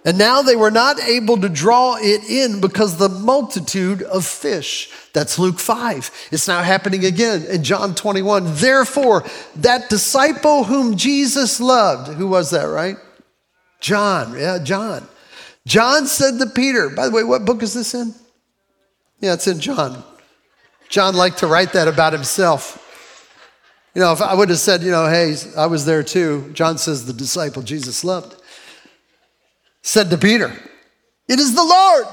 [0.04, 4.90] And now they were not able to draw it in because the multitude of fish.
[5.12, 6.28] That's Luke 5.
[6.32, 8.56] It's now happening again in John 21.
[8.56, 9.24] Therefore,
[9.56, 12.96] that disciple whom Jesus loved, who was that, right?
[13.80, 14.36] John.
[14.36, 15.06] Yeah, John.
[15.66, 18.12] John said to Peter, by the way, what book is this in?
[19.20, 20.02] Yeah, it's in John.
[20.92, 22.78] John liked to write that about himself.
[23.94, 26.76] You know, if I would have said, you know, hey, I was there too, John
[26.76, 28.36] says the disciple Jesus loved
[29.82, 30.52] said to Peter,
[31.28, 32.04] It is the Lord.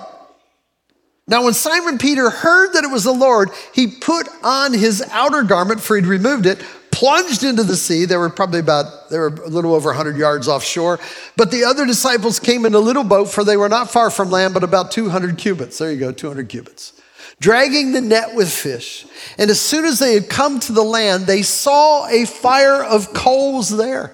[1.28, 5.44] Now, when Simon Peter heard that it was the Lord, he put on his outer
[5.44, 8.06] garment, for he'd removed it, plunged into the sea.
[8.06, 11.00] They were probably about, they were a little over 100 yards offshore.
[11.36, 14.32] But the other disciples came in a little boat, for they were not far from
[14.32, 15.78] land, but about 200 cubits.
[15.78, 16.99] There you go, 200 cubits.
[17.40, 19.06] Dragging the net with fish.
[19.38, 23.14] And as soon as they had come to the land, they saw a fire of
[23.14, 24.14] coals there.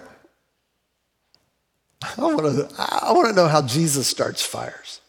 [2.04, 5.02] I want to, I want to know how Jesus starts fires.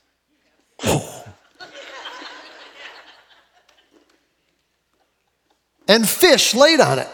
[5.88, 7.08] and fish laid on it.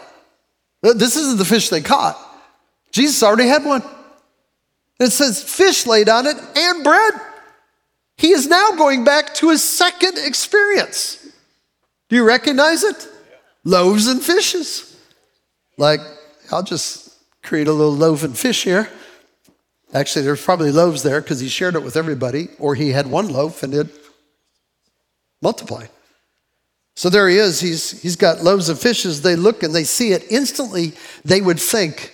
[0.81, 2.17] This isn't the fish they caught.
[2.91, 3.83] Jesus already had one.
[4.99, 7.13] It says fish laid on it and bread.
[8.23, 11.27] He is now going back to his second experience.
[12.07, 13.05] Do you recognize it?
[13.65, 14.97] Loaves and fishes.
[15.77, 15.99] Like,
[16.49, 18.87] I'll just create a little loaf and fish here.
[19.93, 23.27] Actually, there's probably loaves there because he shared it with everybody, or he had one
[23.27, 23.87] loaf and it
[25.41, 25.89] multiplied.
[26.95, 27.59] So there he is.
[27.59, 29.21] He's, he's got loaves of fishes.
[29.21, 30.31] They look and they see it.
[30.31, 30.93] Instantly,
[31.25, 32.13] they would think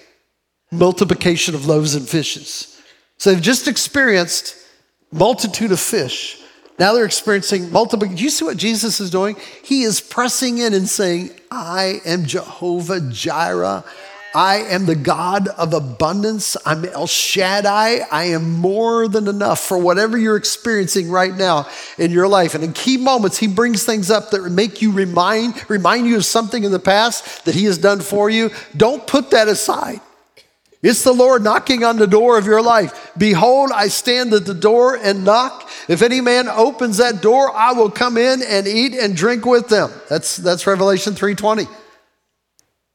[0.72, 2.82] multiplication of loaves and fishes.
[3.18, 4.56] So they've just experienced
[5.12, 6.42] multitude of fish.
[6.78, 8.08] Now they're experiencing multiple.
[8.08, 9.36] Do you see what Jesus is doing?
[9.64, 13.84] He is pressing in and saying, I am Jehovah Jireh.
[14.34, 16.56] I am the God of abundance.
[16.66, 18.02] I'm El Shaddai.
[18.12, 21.68] I am more than enough for whatever you're experiencing right now
[21.98, 22.54] in your life.
[22.54, 26.26] And in key moments, he brings things up that make you remind, remind you of
[26.26, 28.52] something in the past that he has done for you.
[28.78, 30.00] Don't put that aside.
[30.82, 33.12] It's the Lord knocking on the door of your life.
[33.18, 35.70] Behold, I stand at the door and knock.
[35.90, 39.68] If any man opens that door, I will come in and eat and drink with
[39.68, 39.92] them.
[40.08, 41.68] That's, that's Revelation 320.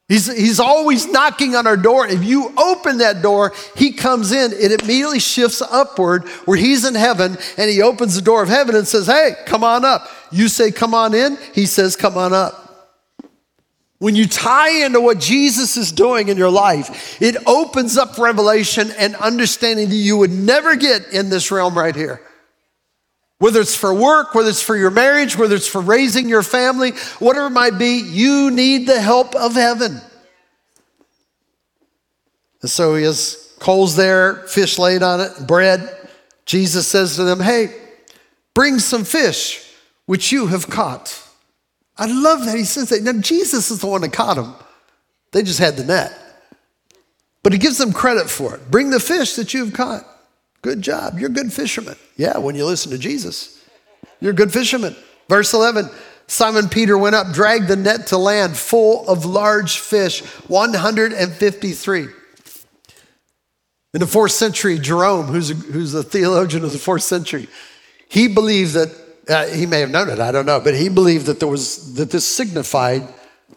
[0.07, 2.07] He's, he's always knocking on our door.
[2.07, 4.51] If you open that door, he comes in.
[4.53, 8.75] It immediately shifts upward where he's in heaven and he opens the door of heaven
[8.75, 10.07] and says, Hey, come on up.
[10.31, 11.37] You say, Come on in.
[11.53, 12.64] He says, Come on up.
[14.05, 18.91] When you tie into what Jesus is doing in your life, it opens up revelation
[18.99, 22.21] and understanding that you would never get in this realm right here.
[23.39, 26.91] Whether it's for work, whether it's for your marriage, whether it's for raising your family,
[27.17, 29.99] whatever it might be, you need the help of heaven.
[32.61, 36.11] And so he has coals there, fish laid on it, bread.
[36.45, 37.75] Jesus says to them, Hey,
[38.53, 39.67] bring some fish
[40.05, 41.24] which you have caught.
[41.97, 43.03] I love that he says that.
[43.03, 44.55] Now, Jesus is the one that caught them,
[45.31, 46.13] they just had the net.
[47.43, 48.71] But he gives them credit for it.
[48.71, 50.03] Bring the fish that you've caught.
[50.63, 51.19] Good job.
[51.19, 51.95] You're a good fisherman.
[52.17, 53.63] Yeah, when you listen to Jesus,
[54.19, 54.95] you're a good fisherman.
[55.29, 55.89] Verse 11
[56.27, 62.07] Simon Peter went up, dragged the net to land full of large fish, 153.
[63.93, 67.47] In the fourth century, Jerome, who's a, who's a theologian of the fourth century,
[68.09, 68.89] he believed that,
[69.29, 71.95] uh, he may have known it, I don't know, but he believed that there was,
[71.95, 73.07] that this signified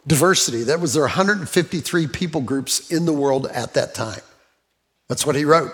[0.07, 0.65] diversity.
[0.65, 4.21] That was there 153 people groups in the world at that time.
[5.09, 5.73] That's what he wrote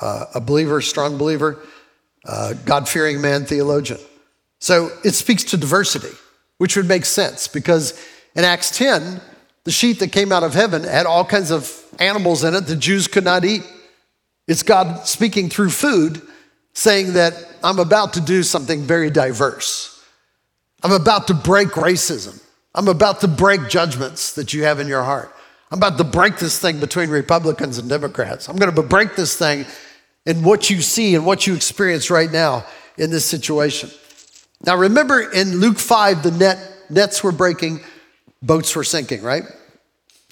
[0.00, 1.58] uh, a believer, strong believer,
[2.26, 4.00] uh, God fearing man, theologian.
[4.58, 6.14] So it speaks to diversity,
[6.58, 7.98] which would make sense because
[8.34, 9.20] in Acts 10,
[9.64, 12.76] the sheet that came out of heaven had all kinds of animals in it the
[12.76, 13.62] Jews could not eat.
[14.46, 16.20] It's God speaking through food,
[16.74, 20.04] saying that I'm about to do something very diverse.
[20.82, 22.42] I'm about to break racism.
[22.74, 25.34] I'm about to break judgments that you have in your heart.
[25.70, 28.48] I'm about to break this thing between Republicans and Democrats.
[28.48, 29.64] I'm going to break this thing
[30.26, 32.66] in what you see and what you experience right now
[32.98, 33.90] in this situation.
[34.64, 36.58] Now, remember in Luke 5, the net,
[36.90, 37.80] nets were breaking,
[38.42, 39.44] boats were sinking, right?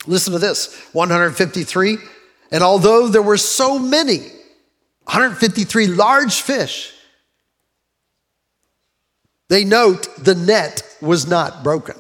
[0.06, 1.98] Listen to this 153.
[2.50, 4.26] And although there were so many,
[5.04, 6.92] 153 large fish,
[9.48, 11.96] they note the net was not broken.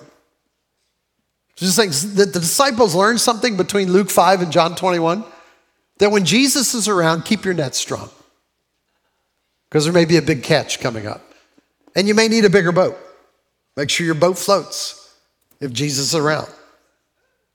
[1.56, 5.24] Just like the disciples learned something between Luke 5 and John 21
[5.98, 8.10] that when Jesus is around, keep your net strong
[9.68, 11.22] because there may be a big catch coming up.
[11.94, 12.98] And you may need a bigger boat.
[13.76, 15.14] Make sure your boat floats
[15.60, 16.48] if Jesus is around.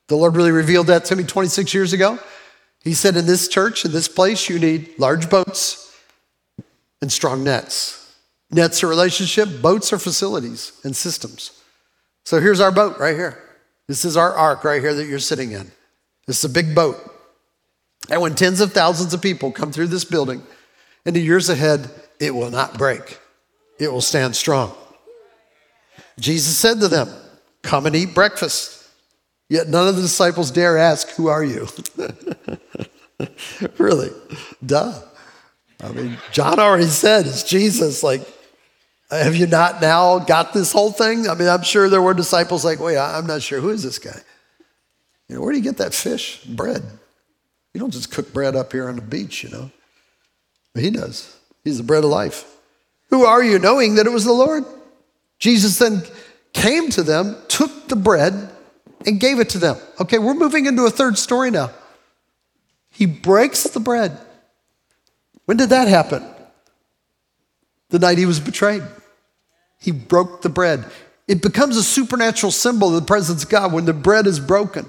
[0.07, 2.17] The Lord really revealed that to me 26 years ago.
[2.87, 5.93] He said, In this church, in this place, you need large boats
[7.01, 8.15] and strong nets.
[8.49, 11.61] Nets are relationship, boats are facilities and systems.
[12.23, 13.43] So here's our boat right here.
[13.89, 15.69] This is our ark right here that you're sitting in.
[16.27, 16.95] This is a big boat.
[18.09, 20.41] And when tens of thousands of people come through this building,
[21.05, 23.19] in the years ahead, it will not break,
[23.79, 24.73] it will stand strong.
[26.21, 27.09] Jesus said to them,
[27.63, 28.76] Come and eat breakfast.
[29.49, 31.67] Yet none of the disciples dare ask, Who are you?
[33.77, 34.09] really?
[34.65, 34.99] Duh.
[35.81, 38.03] I mean, John already said it's Jesus.
[38.03, 38.21] Like,
[39.09, 41.29] have you not now got this whole thing?
[41.29, 43.61] I mean, I'm sure there were disciples like, Wait, I'm not sure.
[43.61, 44.19] Who is this guy?
[45.29, 46.43] You know, where do you get that fish?
[46.43, 46.83] Bread.
[47.73, 49.71] You don't just cook bread up here on the beach, you know.
[50.73, 51.37] But he does.
[51.63, 52.45] He's the bread of life.
[53.09, 54.63] Who are you, knowing that it was the Lord?
[55.39, 56.03] Jesus then
[56.53, 58.49] came to them, took the bread,
[59.05, 59.77] and gave it to them.
[59.99, 61.71] Okay, we're moving into a third story now.
[62.91, 64.17] He breaks the bread.
[65.45, 66.23] When did that happen?
[67.89, 68.83] The night he was betrayed.
[69.79, 70.85] He broke the bread.
[71.27, 74.85] It becomes a supernatural symbol of the presence of God when the bread is broken.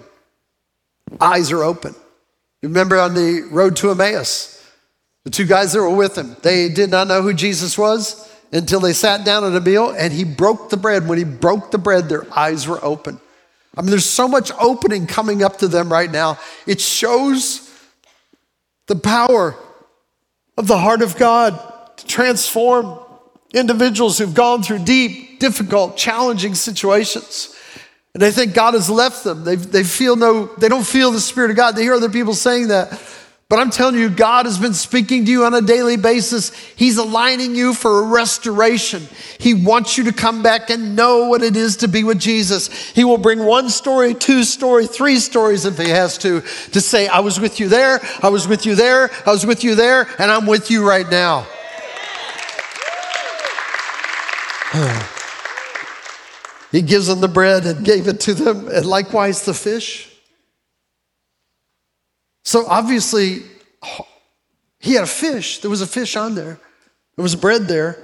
[1.21, 1.95] Eyes are open.
[2.63, 4.55] You remember on the road to Emmaus,
[5.25, 8.81] the two guys that were with him, they did not know who Jesus was until
[8.81, 11.07] they sat down at a meal and he broke the bread.
[11.07, 13.21] When he broke the bread, their eyes were open.
[13.79, 16.37] I mean, there's so much opening coming up to them right now.
[16.67, 17.73] It shows
[18.89, 19.55] the power
[20.57, 21.57] of the heart of God
[21.99, 22.99] to transform
[23.55, 27.55] individuals who've gone through deep, difficult, challenging situations.
[28.15, 29.45] And they think God has left them.
[29.45, 31.77] They, they feel no, they don't feel the Spirit of God.
[31.77, 33.01] They hear other people saying that.
[33.49, 36.55] But I'm telling you, God has been speaking to you on a daily basis.
[36.77, 39.09] He's aligning you for a restoration.
[39.39, 42.69] He wants you to come back and know what it is to be with Jesus.
[42.91, 47.09] He will bring one story, two story, three stories if he has to, to say,
[47.09, 50.07] I was with you there, I was with you there, I was with you there,
[50.19, 51.47] and I'm with you right now.
[56.71, 60.08] he gives them the bread and gave it to them, and likewise the fish.
[62.49, 63.43] So obviously,
[64.81, 65.59] he had a fish.
[65.59, 66.59] There was a fish on there.
[67.15, 68.03] There was bread there.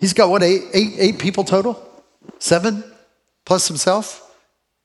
[0.00, 1.76] He's got what, eight, eight, eight people total?
[2.38, 2.82] Seven
[3.44, 4.34] plus himself?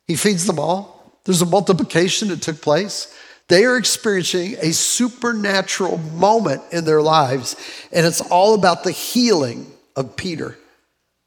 [0.07, 1.21] He feeds them all.
[1.23, 3.17] There's a multiplication that took place.
[3.47, 7.55] They are experiencing a supernatural moment in their lives,
[7.93, 10.57] and it's all about the healing of Peter.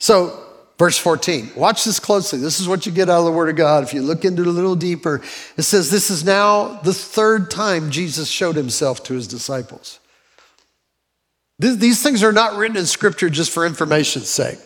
[0.00, 0.38] So
[0.82, 2.40] Verse 14, watch this closely.
[2.40, 3.84] This is what you get out of the Word of God.
[3.84, 5.22] If you look into it a little deeper,
[5.56, 10.00] it says, This is now the third time Jesus showed himself to his disciples.
[11.60, 14.58] These things are not written in Scripture just for information's sake.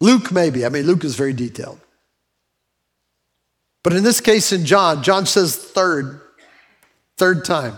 [0.00, 0.64] Luke, maybe.
[0.64, 1.78] I mean, Luke is very detailed.
[3.82, 6.22] But in this case, in John, John says third,
[7.18, 7.76] third time.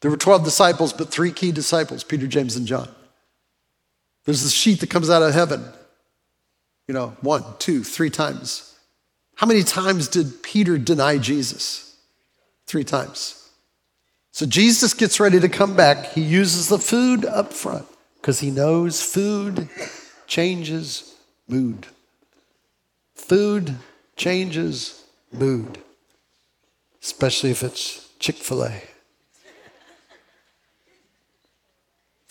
[0.00, 2.88] There were 12 disciples, but three key disciples Peter, James, and John.
[4.30, 5.64] There's this sheet that comes out of heaven.
[6.86, 8.78] You know, one, two, three times.
[9.34, 11.96] How many times did Peter deny Jesus?
[12.64, 13.50] Three times.
[14.30, 16.12] So Jesus gets ready to come back.
[16.12, 17.88] He uses the food up front
[18.20, 19.68] because he knows food
[20.28, 21.16] changes
[21.48, 21.88] mood.
[23.16, 23.74] Food
[24.14, 25.78] changes mood,
[27.02, 28.89] especially if it's Chick fil A.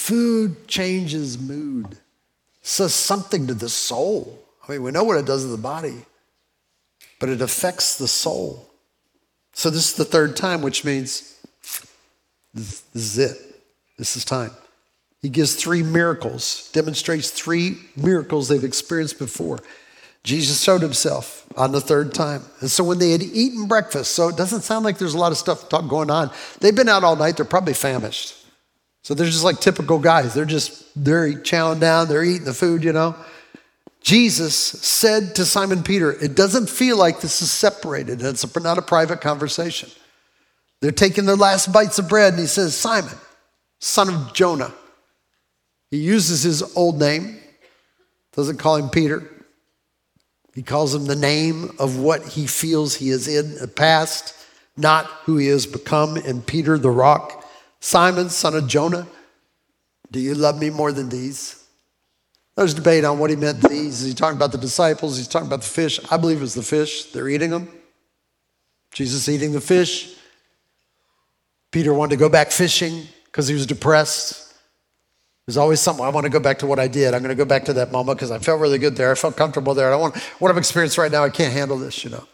[0.09, 1.95] Food changes mood,
[2.63, 4.43] says something to the soul.
[4.67, 6.03] I mean, we know what it does to the body,
[7.19, 8.71] but it affects the soul.
[9.53, 11.39] So this is the third time, which means
[12.55, 13.37] this is it.
[13.99, 14.49] This is time.
[15.21, 19.59] He gives three miracles, demonstrates three miracles they've experienced before.
[20.23, 22.41] Jesus showed himself on the third time.
[22.61, 25.31] And so when they had eaten breakfast, so it doesn't sound like there's a lot
[25.31, 26.31] of stuff going on.
[26.61, 28.37] They've been out all night, they're probably famished.
[29.01, 30.33] So they're just like typical guys.
[30.33, 33.15] They're just, they're chowing down, they're eating the food, you know.
[34.01, 38.21] Jesus said to Simon Peter, It doesn't feel like this is separated.
[38.21, 39.89] It's not a private conversation.
[40.81, 43.15] They're taking their last bites of bread, and he says, Simon,
[43.79, 44.73] son of Jonah.
[45.91, 47.39] He uses his old name,
[48.33, 49.29] doesn't call him Peter.
[50.53, 54.35] He calls him the name of what he feels he is in the past,
[54.77, 57.38] not who he has become in Peter the rock.
[57.79, 59.07] Simon, son of Jonah,
[60.11, 61.65] do you love me more than these?
[62.55, 64.01] There's debate on what he meant these.
[64.01, 65.17] Is he talking about the disciples?
[65.17, 65.99] He's talking about the fish.
[66.11, 67.11] I believe it was the fish.
[67.11, 67.69] They're eating them.
[68.91, 70.15] Jesus eating the fish.
[71.71, 74.53] Peter wanted to go back fishing because he was depressed.
[75.45, 76.03] There's always something.
[76.03, 77.13] I want to go back to what I did.
[77.13, 79.11] I'm going to go back to that moment because I felt really good there.
[79.11, 79.93] I felt comfortable there.
[79.93, 81.23] I want what I've experienced right now.
[81.23, 82.27] I can't handle this, you know.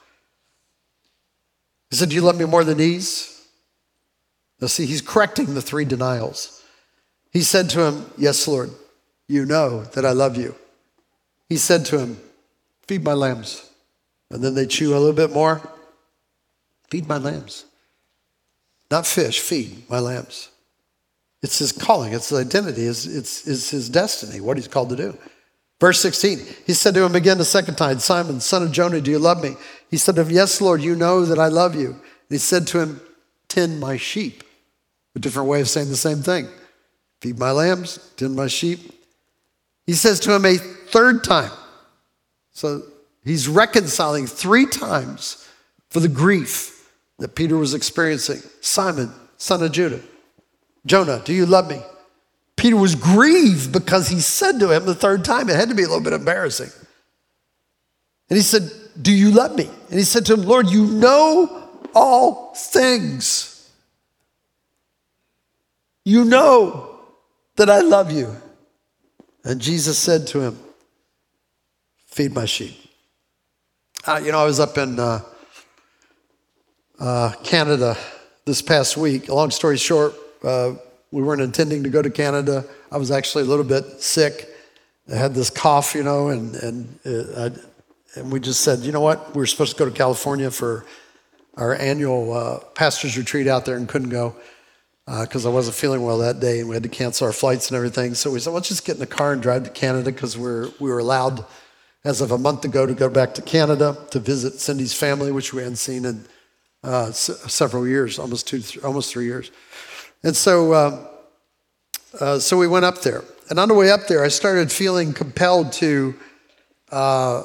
[1.90, 3.35] He said, Do you love me more than these?
[4.62, 6.64] Now, see, he's correcting the three denials.
[7.32, 8.72] He said to him, Yes, Lord,
[9.28, 10.56] you know that I love you.
[11.50, 12.18] He said to him,
[12.88, 13.70] Feed my lambs.
[14.30, 15.62] And then they chew a little bit more.
[16.90, 17.66] Feed my lambs.
[18.90, 20.50] Not fish, feed my lambs.
[21.42, 24.96] It's his calling, it's his identity, it's, it's, it's his destiny, what he's called to
[24.96, 25.18] do.
[25.80, 29.12] Verse 16, he said to him again the second time, Simon, son of Jonah, do
[29.12, 29.56] you love me?
[29.92, 31.90] He said to him, Yes, Lord, you know that I love you.
[31.90, 33.02] And he said to him,
[33.50, 34.44] Tend my sheep.
[35.16, 36.48] A different way of saying the same thing.
[37.22, 38.80] Feed my lambs, tend my sheep.
[39.86, 41.52] He says to him a third time.
[42.52, 42.84] So
[43.26, 45.50] He's reconciling three times
[45.90, 48.40] for the grief that Peter was experiencing.
[48.62, 50.02] Simon, son of Judah,
[50.86, 51.82] Jonah, do you love me?
[52.56, 55.82] Peter was grieved because he said to him the third time, it had to be
[55.82, 56.70] a little bit embarrassing.
[58.30, 58.70] And he said,
[59.02, 59.70] Do you love me?
[59.90, 63.55] And he said to him, Lord, you know all things.
[66.08, 67.00] You know
[67.56, 68.36] that I love you.
[69.44, 70.60] And Jesus said to him,
[72.06, 72.78] Feed my sheep.
[74.06, 75.20] Uh, you know, I was up in uh,
[77.00, 77.98] uh, Canada
[78.46, 79.28] this past week.
[79.28, 80.76] Long story short, uh,
[81.12, 82.64] we weren't intending to go to Canada.
[82.92, 84.48] I was actually a little bit sick.
[85.12, 88.92] I had this cough, you know, and and uh, I, and we just said, you
[88.92, 90.86] know what, we were supposed to go to California for
[91.58, 94.36] our annual uh, pastors retreat out there and couldn't go
[95.06, 97.70] because uh, I wasn't feeling well that day and we had to cancel our flights
[97.70, 98.16] and everything.
[98.16, 100.70] So we said, let's just get in the car and drive to Canada because we're
[100.80, 101.46] we were allowed
[102.04, 105.54] as of a month ago to go back to Canada to visit Cindy's family, which
[105.54, 106.26] we hadn't seen in
[106.84, 109.52] uh, s- several years, almost two, th- almost three years.
[110.24, 111.08] And so, uh,
[112.20, 113.24] uh, so we went up there.
[113.50, 116.16] And on the way up there, I started feeling compelled to,
[116.92, 117.44] uh,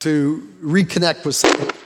[0.00, 1.36] to reconnect with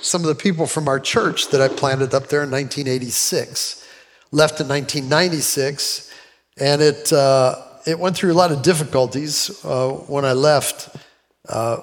[0.03, 3.88] some of the people from our church that I planted up there in 1986.
[4.31, 6.12] Left in 1996,
[6.61, 7.57] and it, uh,
[7.87, 10.95] it went through a lot of difficulties uh, when I left.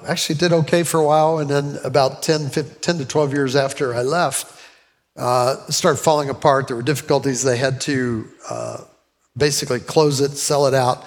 [0.07, 3.55] actually, did okay for a while, and then about 10, 15, 10 to 12 years
[3.55, 4.55] after I left,
[5.17, 6.67] uh, started falling apart.
[6.67, 7.41] There were difficulties.
[7.43, 8.77] They had to uh,
[9.37, 11.05] basically close it, sell it out.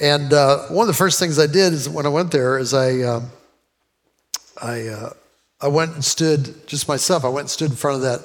[0.00, 2.72] And uh, one of the first things I did is when I went there is
[2.74, 3.30] I, um,
[4.60, 5.12] I, uh,
[5.60, 7.24] I went and stood just myself.
[7.24, 8.20] I went and stood in front of that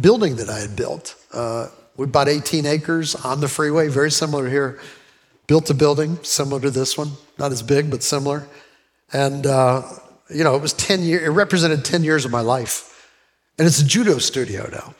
[0.00, 1.16] building that I had built.
[1.32, 1.68] Uh,
[2.00, 4.80] we bought 18 acres on the freeway, very similar here.
[5.46, 8.46] Built a building similar to this one, not as big but similar.
[9.12, 9.82] And uh,
[10.30, 11.24] you know, it was 10 years.
[11.24, 13.06] It represented 10 years of my life.
[13.58, 14.94] And it's a judo studio now.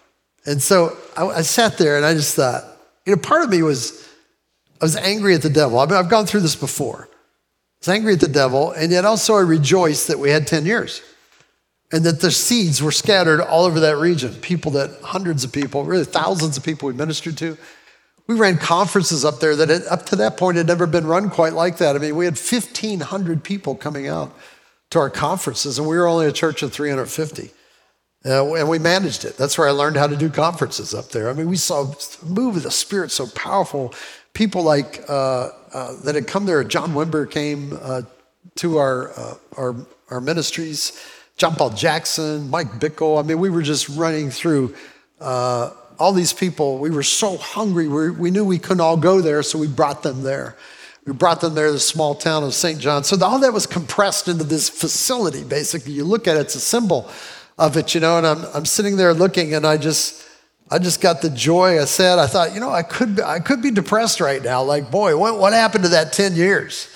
[0.44, 2.64] And so I, I, sat there and I just thought,
[3.06, 4.06] you know, part of me was,
[4.78, 5.78] I was angry at the devil.
[5.78, 7.08] I mean, I've gone through this before.
[7.10, 7.16] I
[7.80, 11.00] was angry at the devil, and yet also I rejoiced that we had 10 years
[11.92, 14.34] and that the seeds were scattered all over that region.
[14.34, 17.56] People that, hundreds of people, really thousands of people we ministered to.
[18.26, 21.30] We ran conferences up there that had, up to that point had never been run
[21.30, 21.96] quite like that.
[21.96, 24.32] I mean, we had 1,500 people coming out
[24.90, 27.50] to our conferences, and we were only a church of 350.
[28.24, 29.36] Uh, and we managed it.
[29.36, 31.30] That's where I learned how to do conferences up there.
[31.30, 33.94] I mean, we saw move of the Spirit so powerful.
[34.34, 36.62] People like uh, uh, that had come there.
[36.62, 38.02] John Wimber came uh,
[38.56, 39.74] to our, uh, our,
[40.10, 40.92] our ministries.
[41.40, 43.18] John Paul Jackson, Mike Bickle.
[43.18, 44.74] I mean, we were just running through
[45.22, 46.76] uh, all these people.
[46.76, 47.88] We were so hungry.
[47.88, 50.58] We, we knew we couldn't all go there, so we brought them there.
[51.06, 52.78] We brought them there to the small town of St.
[52.78, 53.04] John.
[53.04, 55.94] So all that was compressed into this facility, basically.
[55.94, 57.08] You look at it, it's a symbol
[57.56, 60.22] of it, you know, and I'm, I'm sitting there looking and I just,
[60.70, 61.80] I just got the joy.
[61.80, 64.62] I said, I thought, you know, I could be, I could be depressed right now.
[64.62, 66.94] Like, boy, what, what happened to that 10 years?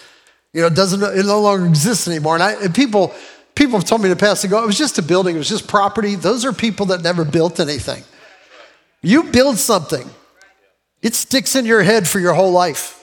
[0.53, 2.35] You know, it doesn't, it no longer exists anymore.
[2.35, 3.15] And, I, and people,
[3.55, 5.39] people have told me in the past, they go, it was just a building, it
[5.39, 6.15] was just property.
[6.15, 8.03] Those are people that never built anything.
[9.03, 10.09] You build something,
[11.03, 13.01] it sticks in your head for your whole life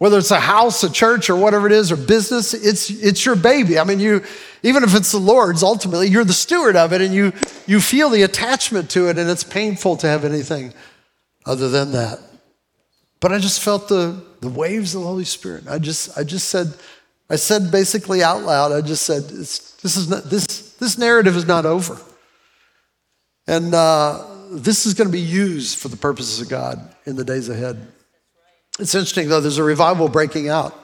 [0.00, 3.36] whether it's a house, a church, or whatever it is, or business, it's, it's your
[3.36, 3.78] baby.
[3.78, 4.24] I mean, you,
[4.62, 7.34] even if it's the Lord's, ultimately, you're the steward of it and you,
[7.66, 10.72] you feel the attachment to it, and it's painful to have anything
[11.44, 12.18] other than that.
[13.20, 15.68] But I just felt the, the waves of the Holy Spirit.
[15.68, 16.72] I just, I just said,
[17.30, 21.46] I said basically out loud, I just said, this, is not, this, this narrative is
[21.46, 21.96] not over.
[23.46, 27.24] And uh, this is going to be used for the purposes of God in the
[27.24, 27.86] days ahead.
[28.80, 30.76] It's interesting, though, there's a revival breaking out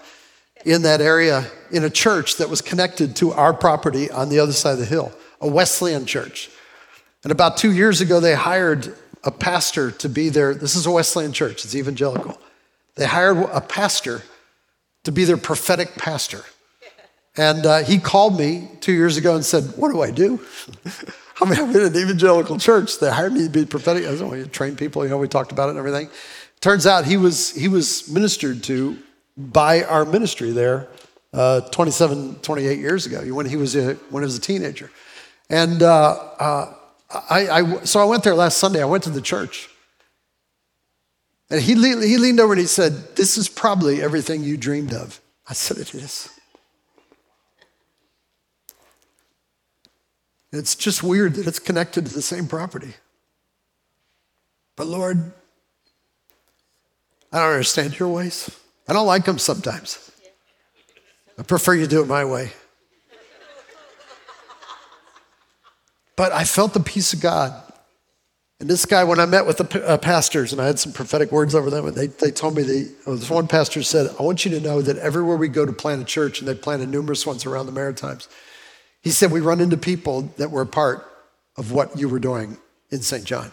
[0.64, 4.53] in that area in a church that was connected to our property on the other
[4.53, 6.49] side of the hill, a Wesleyan church.
[7.24, 8.94] And about two years ago, they hired
[9.24, 10.55] a pastor to be there.
[10.55, 12.38] This is a Wesleyan church, it's evangelical.
[12.94, 14.22] They hired a pastor
[15.07, 16.45] to be their prophetic pastor.
[17.37, 20.45] And uh, he called me two years ago and said, What do I do?
[21.41, 22.99] I mean, I'm in an evangelical church.
[22.99, 24.05] They hired me to be prophetic.
[24.05, 26.09] I don't know, train people, you know, we talked about it and everything.
[26.61, 28.99] Turns out he was, he was ministered to
[29.37, 30.89] by our ministry there
[31.33, 34.91] uh, 27, 28 years ago when he was a, when he was a teenager.
[35.51, 36.75] And uh, uh,
[37.31, 38.83] I, I, so I went there last Sunday.
[38.83, 39.69] I went to the church.
[41.51, 45.20] And he, he leaned over and he said, This is probably everything you dreamed of.
[45.49, 46.28] I said, It is.
[50.53, 52.94] It's just weird that it's connected to the same property.
[54.74, 55.32] But Lord,
[57.32, 58.51] I don't understand your ways.
[58.88, 60.11] I don't like them sometimes.
[61.38, 62.53] I prefer you do it my way.
[66.16, 67.66] but I felt the peace of God.
[68.59, 71.31] And this guy, when I met with the uh, pastors and I had some prophetic
[71.31, 74.23] words over them, and they, they told me, they, oh, this one pastor said, I
[74.23, 76.89] want you to know that everywhere we go to plant a church, and they planted
[76.89, 78.29] numerous ones around the Maritimes,
[79.03, 81.07] he said, we run into people that were part
[81.57, 82.57] of what you were doing
[82.91, 83.25] in St.
[83.25, 83.53] John.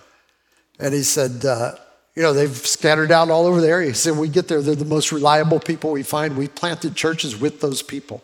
[0.79, 1.75] And he said, uh,
[2.15, 3.89] you know, they've scattered out all over the area.
[3.89, 6.37] He said, we get there, they're the most reliable people we find.
[6.37, 8.23] We planted churches with those people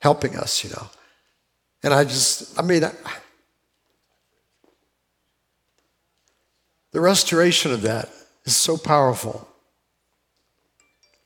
[0.00, 0.88] helping us, you know.
[1.82, 2.92] And I just, I mean, I,
[6.94, 8.08] The restoration of that
[8.44, 9.48] is so powerful.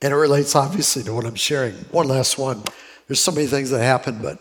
[0.00, 1.74] And it relates obviously to what I'm sharing.
[1.90, 2.62] One last one.
[3.06, 4.38] There's so many things that happen, but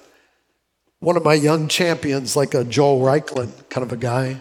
[0.99, 4.39] one of my young champions, like a Joel Reichland kind of a guy,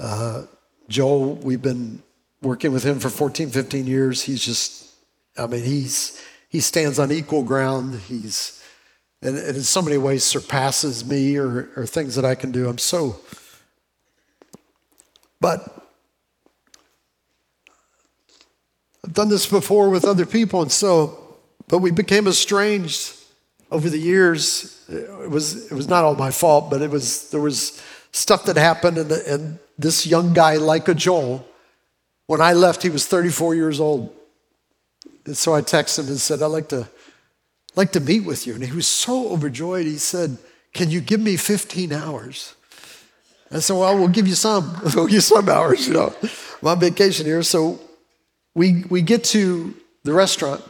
[0.00, 0.46] uh,
[0.88, 2.02] Joel, we've been
[2.42, 4.20] working with him for 14, 15 years.
[4.20, 4.92] He's just,
[5.36, 7.94] I mean, he's he stands on equal ground.
[8.08, 8.60] He's
[9.22, 12.68] and, and in so many ways surpasses me or, or things that I can do.
[12.68, 13.20] I'm so,
[15.40, 15.77] but
[19.08, 21.18] I've done this before with other people, and so,
[21.66, 23.14] but we became estranged
[23.70, 24.84] over the years.
[24.86, 27.82] It was, it was not all my fault, but it was, there was
[28.12, 31.42] stuff that happened, and, and this young guy, like a Joel,
[32.26, 34.14] when I left, he was 34 years old.
[35.24, 36.86] And so I texted him and said, I'd like to,
[37.76, 38.56] like to meet with you.
[38.56, 39.86] And he was so overjoyed.
[39.86, 40.36] He said,
[40.74, 42.54] Can you give me 15 hours?
[43.50, 44.78] I said, Well, we'll give you some.
[44.94, 46.14] We'll give you some hours, you know.
[46.60, 47.42] I'm on vacation here.
[47.42, 47.80] So
[48.58, 50.62] we, we get to the restaurant.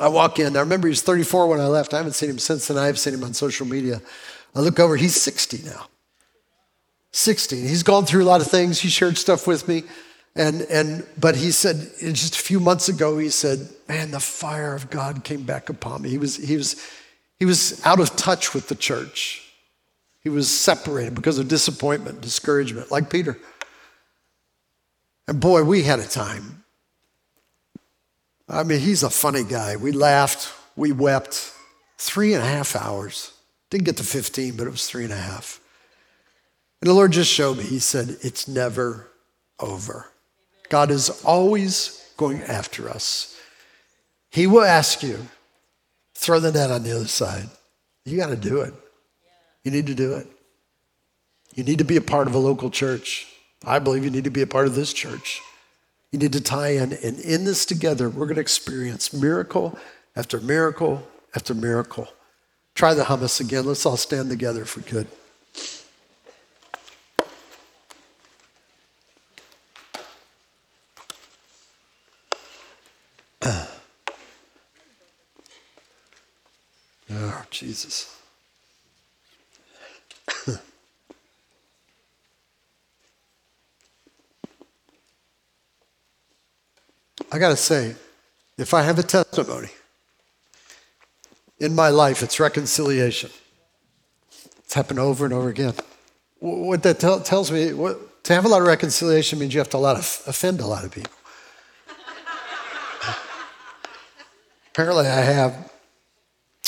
[0.00, 0.56] I walk in.
[0.56, 1.92] I remember he was 34 when I left.
[1.92, 2.78] I haven't seen him since then.
[2.78, 4.00] I have seen him on social media.
[4.54, 5.88] I look over, he's 60 now.
[7.10, 7.60] 60.
[7.60, 8.80] He's gone through a lot of things.
[8.80, 9.82] He shared stuff with me.
[10.36, 14.74] And, and but he said just a few months ago, he said, Man, the fire
[14.74, 16.10] of God came back upon me.
[16.10, 16.76] He was, he was,
[17.40, 19.42] he was out of touch with the church.
[20.20, 23.36] He was separated because of disappointment, discouragement, like Peter.
[25.26, 26.63] And boy, we had a time.
[28.48, 29.76] I mean, he's a funny guy.
[29.76, 31.52] We laughed, we wept.
[31.96, 33.32] Three and a half hours.
[33.70, 35.60] Didn't get to 15, but it was three and a half.
[36.80, 39.08] And the Lord just showed me, He said, It's never
[39.58, 40.10] over.
[40.68, 43.38] God is always going after us.
[44.30, 45.28] He will ask you,
[46.14, 47.48] throw the net on the other side.
[48.04, 48.74] You got to do it.
[49.62, 50.26] You need to do it.
[51.54, 53.28] You need to be a part of a local church.
[53.64, 55.40] I believe you need to be a part of this church.
[56.14, 56.92] You need to tie in.
[56.92, 59.76] And in this together, we're going to experience miracle
[60.14, 61.04] after miracle
[61.34, 62.06] after miracle.
[62.76, 63.66] Try the hummus again.
[63.66, 65.08] Let's all stand together if we could.
[77.10, 78.13] Oh, Jesus.
[87.34, 87.96] I got to say,
[88.56, 89.70] if I have a testimony
[91.58, 93.28] in my life, it's reconciliation.
[94.58, 95.74] It's happened over and over again.
[96.38, 99.68] What that tell, tells me, what, to have a lot of reconciliation means you have
[99.70, 101.10] to a lot of, offend a lot of people.
[104.70, 105.72] Apparently, I have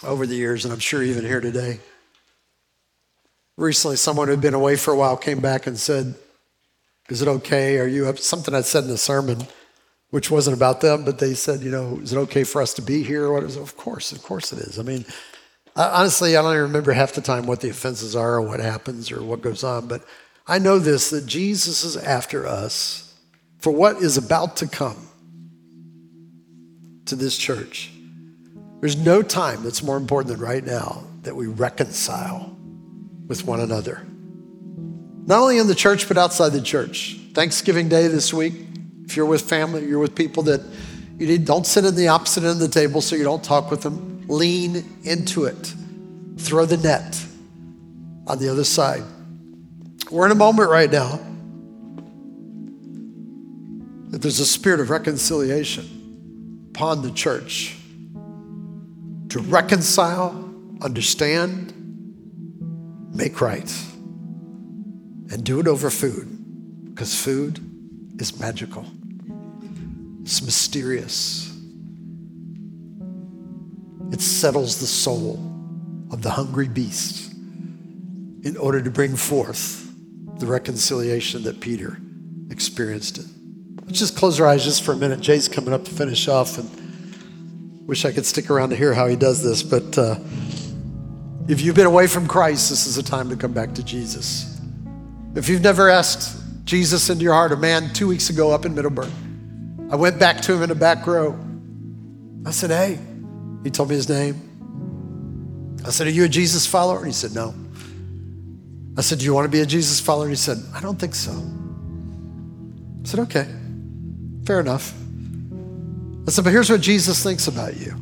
[0.02, 1.78] over the years, and I'm sure even here today.
[3.56, 6.16] Recently, someone who had been away for a while came back and said,
[7.08, 7.78] Is it okay?
[7.78, 8.18] Are you up?
[8.18, 9.46] Something I said in the sermon
[10.10, 12.82] which wasn't about them, but they said, you know, is it okay for us to
[12.82, 13.30] be here?
[13.32, 13.56] What is?
[13.56, 14.78] Of course, of course it is.
[14.78, 15.04] I mean,
[15.74, 19.10] honestly, I don't even remember half the time what the offenses are or what happens
[19.10, 20.02] or what goes on, but
[20.46, 23.14] I know this that Jesus is after us
[23.58, 25.08] for what is about to come
[27.06, 27.90] to this church.
[28.80, 32.56] There's no time that's more important than right now that we reconcile
[33.26, 34.06] with one another.
[35.26, 37.18] Not only in the church, but outside the church.
[37.34, 38.54] Thanksgiving Day this week,
[39.06, 40.60] if you're with family, you're with people that
[41.18, 43.70] you need, don't sit in the opposite end of the table so you don't talk
[43.70, 44.24] with them.
[44.28, 45.74] Lean into it.
[46.38, 47.24] Throw the net
[48.26, 49.04] on the other side.
[50.10, 51.20] We're in a moment right now
[54.10, 57.76] that there's a spirit of reconciliation upon the church
[59.30, 60.52] to reconcile,
[60.82, 61.72] understand,
[63.14, 63.72] make right,
[65.30, 67.60] and do it over food because food
[68.20, 68.86] is magical.
[70.26, 71.56] It's mysterious.
[74.10, 75.38] It settles the soul
[76.10, 77.32] of the hungry beast
[78.42, 79.88] in order to bring forth
[80.38, 82.00] the reconciliation that Peter
[82.50, 83.26] experienced it.
[83.84, 85.20] Let's just close our eyes just for a minute.
[85.20, 89.06] Jay's coming up to finish off, and wish I could stick around to hear how
[89.06, 89.62] he does this.
[89.62, 90.16] But uh,
[91.46, 94.60] if you've been away from Christ, this is a time to come back to Jesus.
[95.36, 98.74] If you've never asked Jesus into your heart, a man two weeks ago up in
[98.74, 99.12] Middleburg,
[99.90, 101.38] I went back to him in the back row.
[102.44, 102.98] I said, Hey,
[103.62, 105.78] he told me his name.
[105.84, 107.04] I said, Are you a Jesus follower?
[107.04, 107.54] He said, No.
[108.96, 110.28] I said, Do you want to be a Jesus follower?
[110.28, 111.32] He said, I don't think so.
[111.32, 113.46] I said, Okay,
[114.44, 114.92] fair enough.
[116.26, 117.94] I said, But here's what Jesus thinks about you.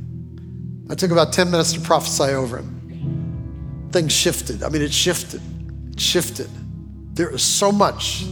[0.89, 3.91] I took about 10 minutes to prophesy over him.
[3.93, 4.63] Things shifted.
[4.63, 5.41] I mean, it shifted.
[5.93, 6.49] It shifted.
[7.15, 8.25] There is so much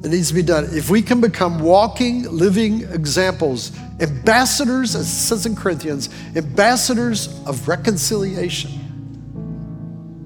[0.00, 0.66] that needs to be done.
[0.70, 7.68] If we can become walking, living examples, ambassadors, as it says in Corinthians, ambassadors of
[7.68, 8.78] reconciliation.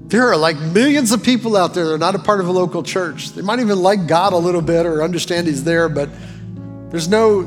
[0.07, 2.51] There are like millions of people out there that are not a part of a
[2.51, 3.31] local church.
[3.31, 6.09] They might even like God a little bit or understand He's there, but
[6.89, 7.43] there's no,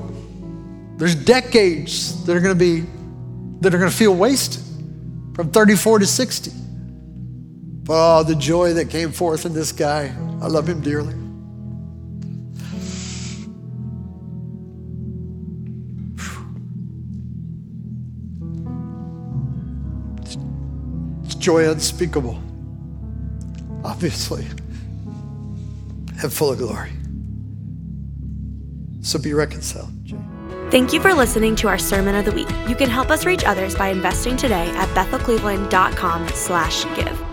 [0.97, 2.87] there's decades that are going to be,
[3.61, 4.63] that are going to feel wasted
[5.35, 6.51] from 34 to 60.
[7.89, 10.15] Oh, the joy that came forth in this guy.
[10.43, 11.15] I love him dearly.
[21.49, 22.39] Joy unspeakable,
[23.83, 24.45] obviously,
[26.23, 26.91] and full of glory.
[29.01, 29.89] So be reconciled.
[30.71, 32.51] Thank you for listening to our Sermon of the Week.
[32.69, 37.28] You can help us reach others by investing today at bethelcleveland.com slash give.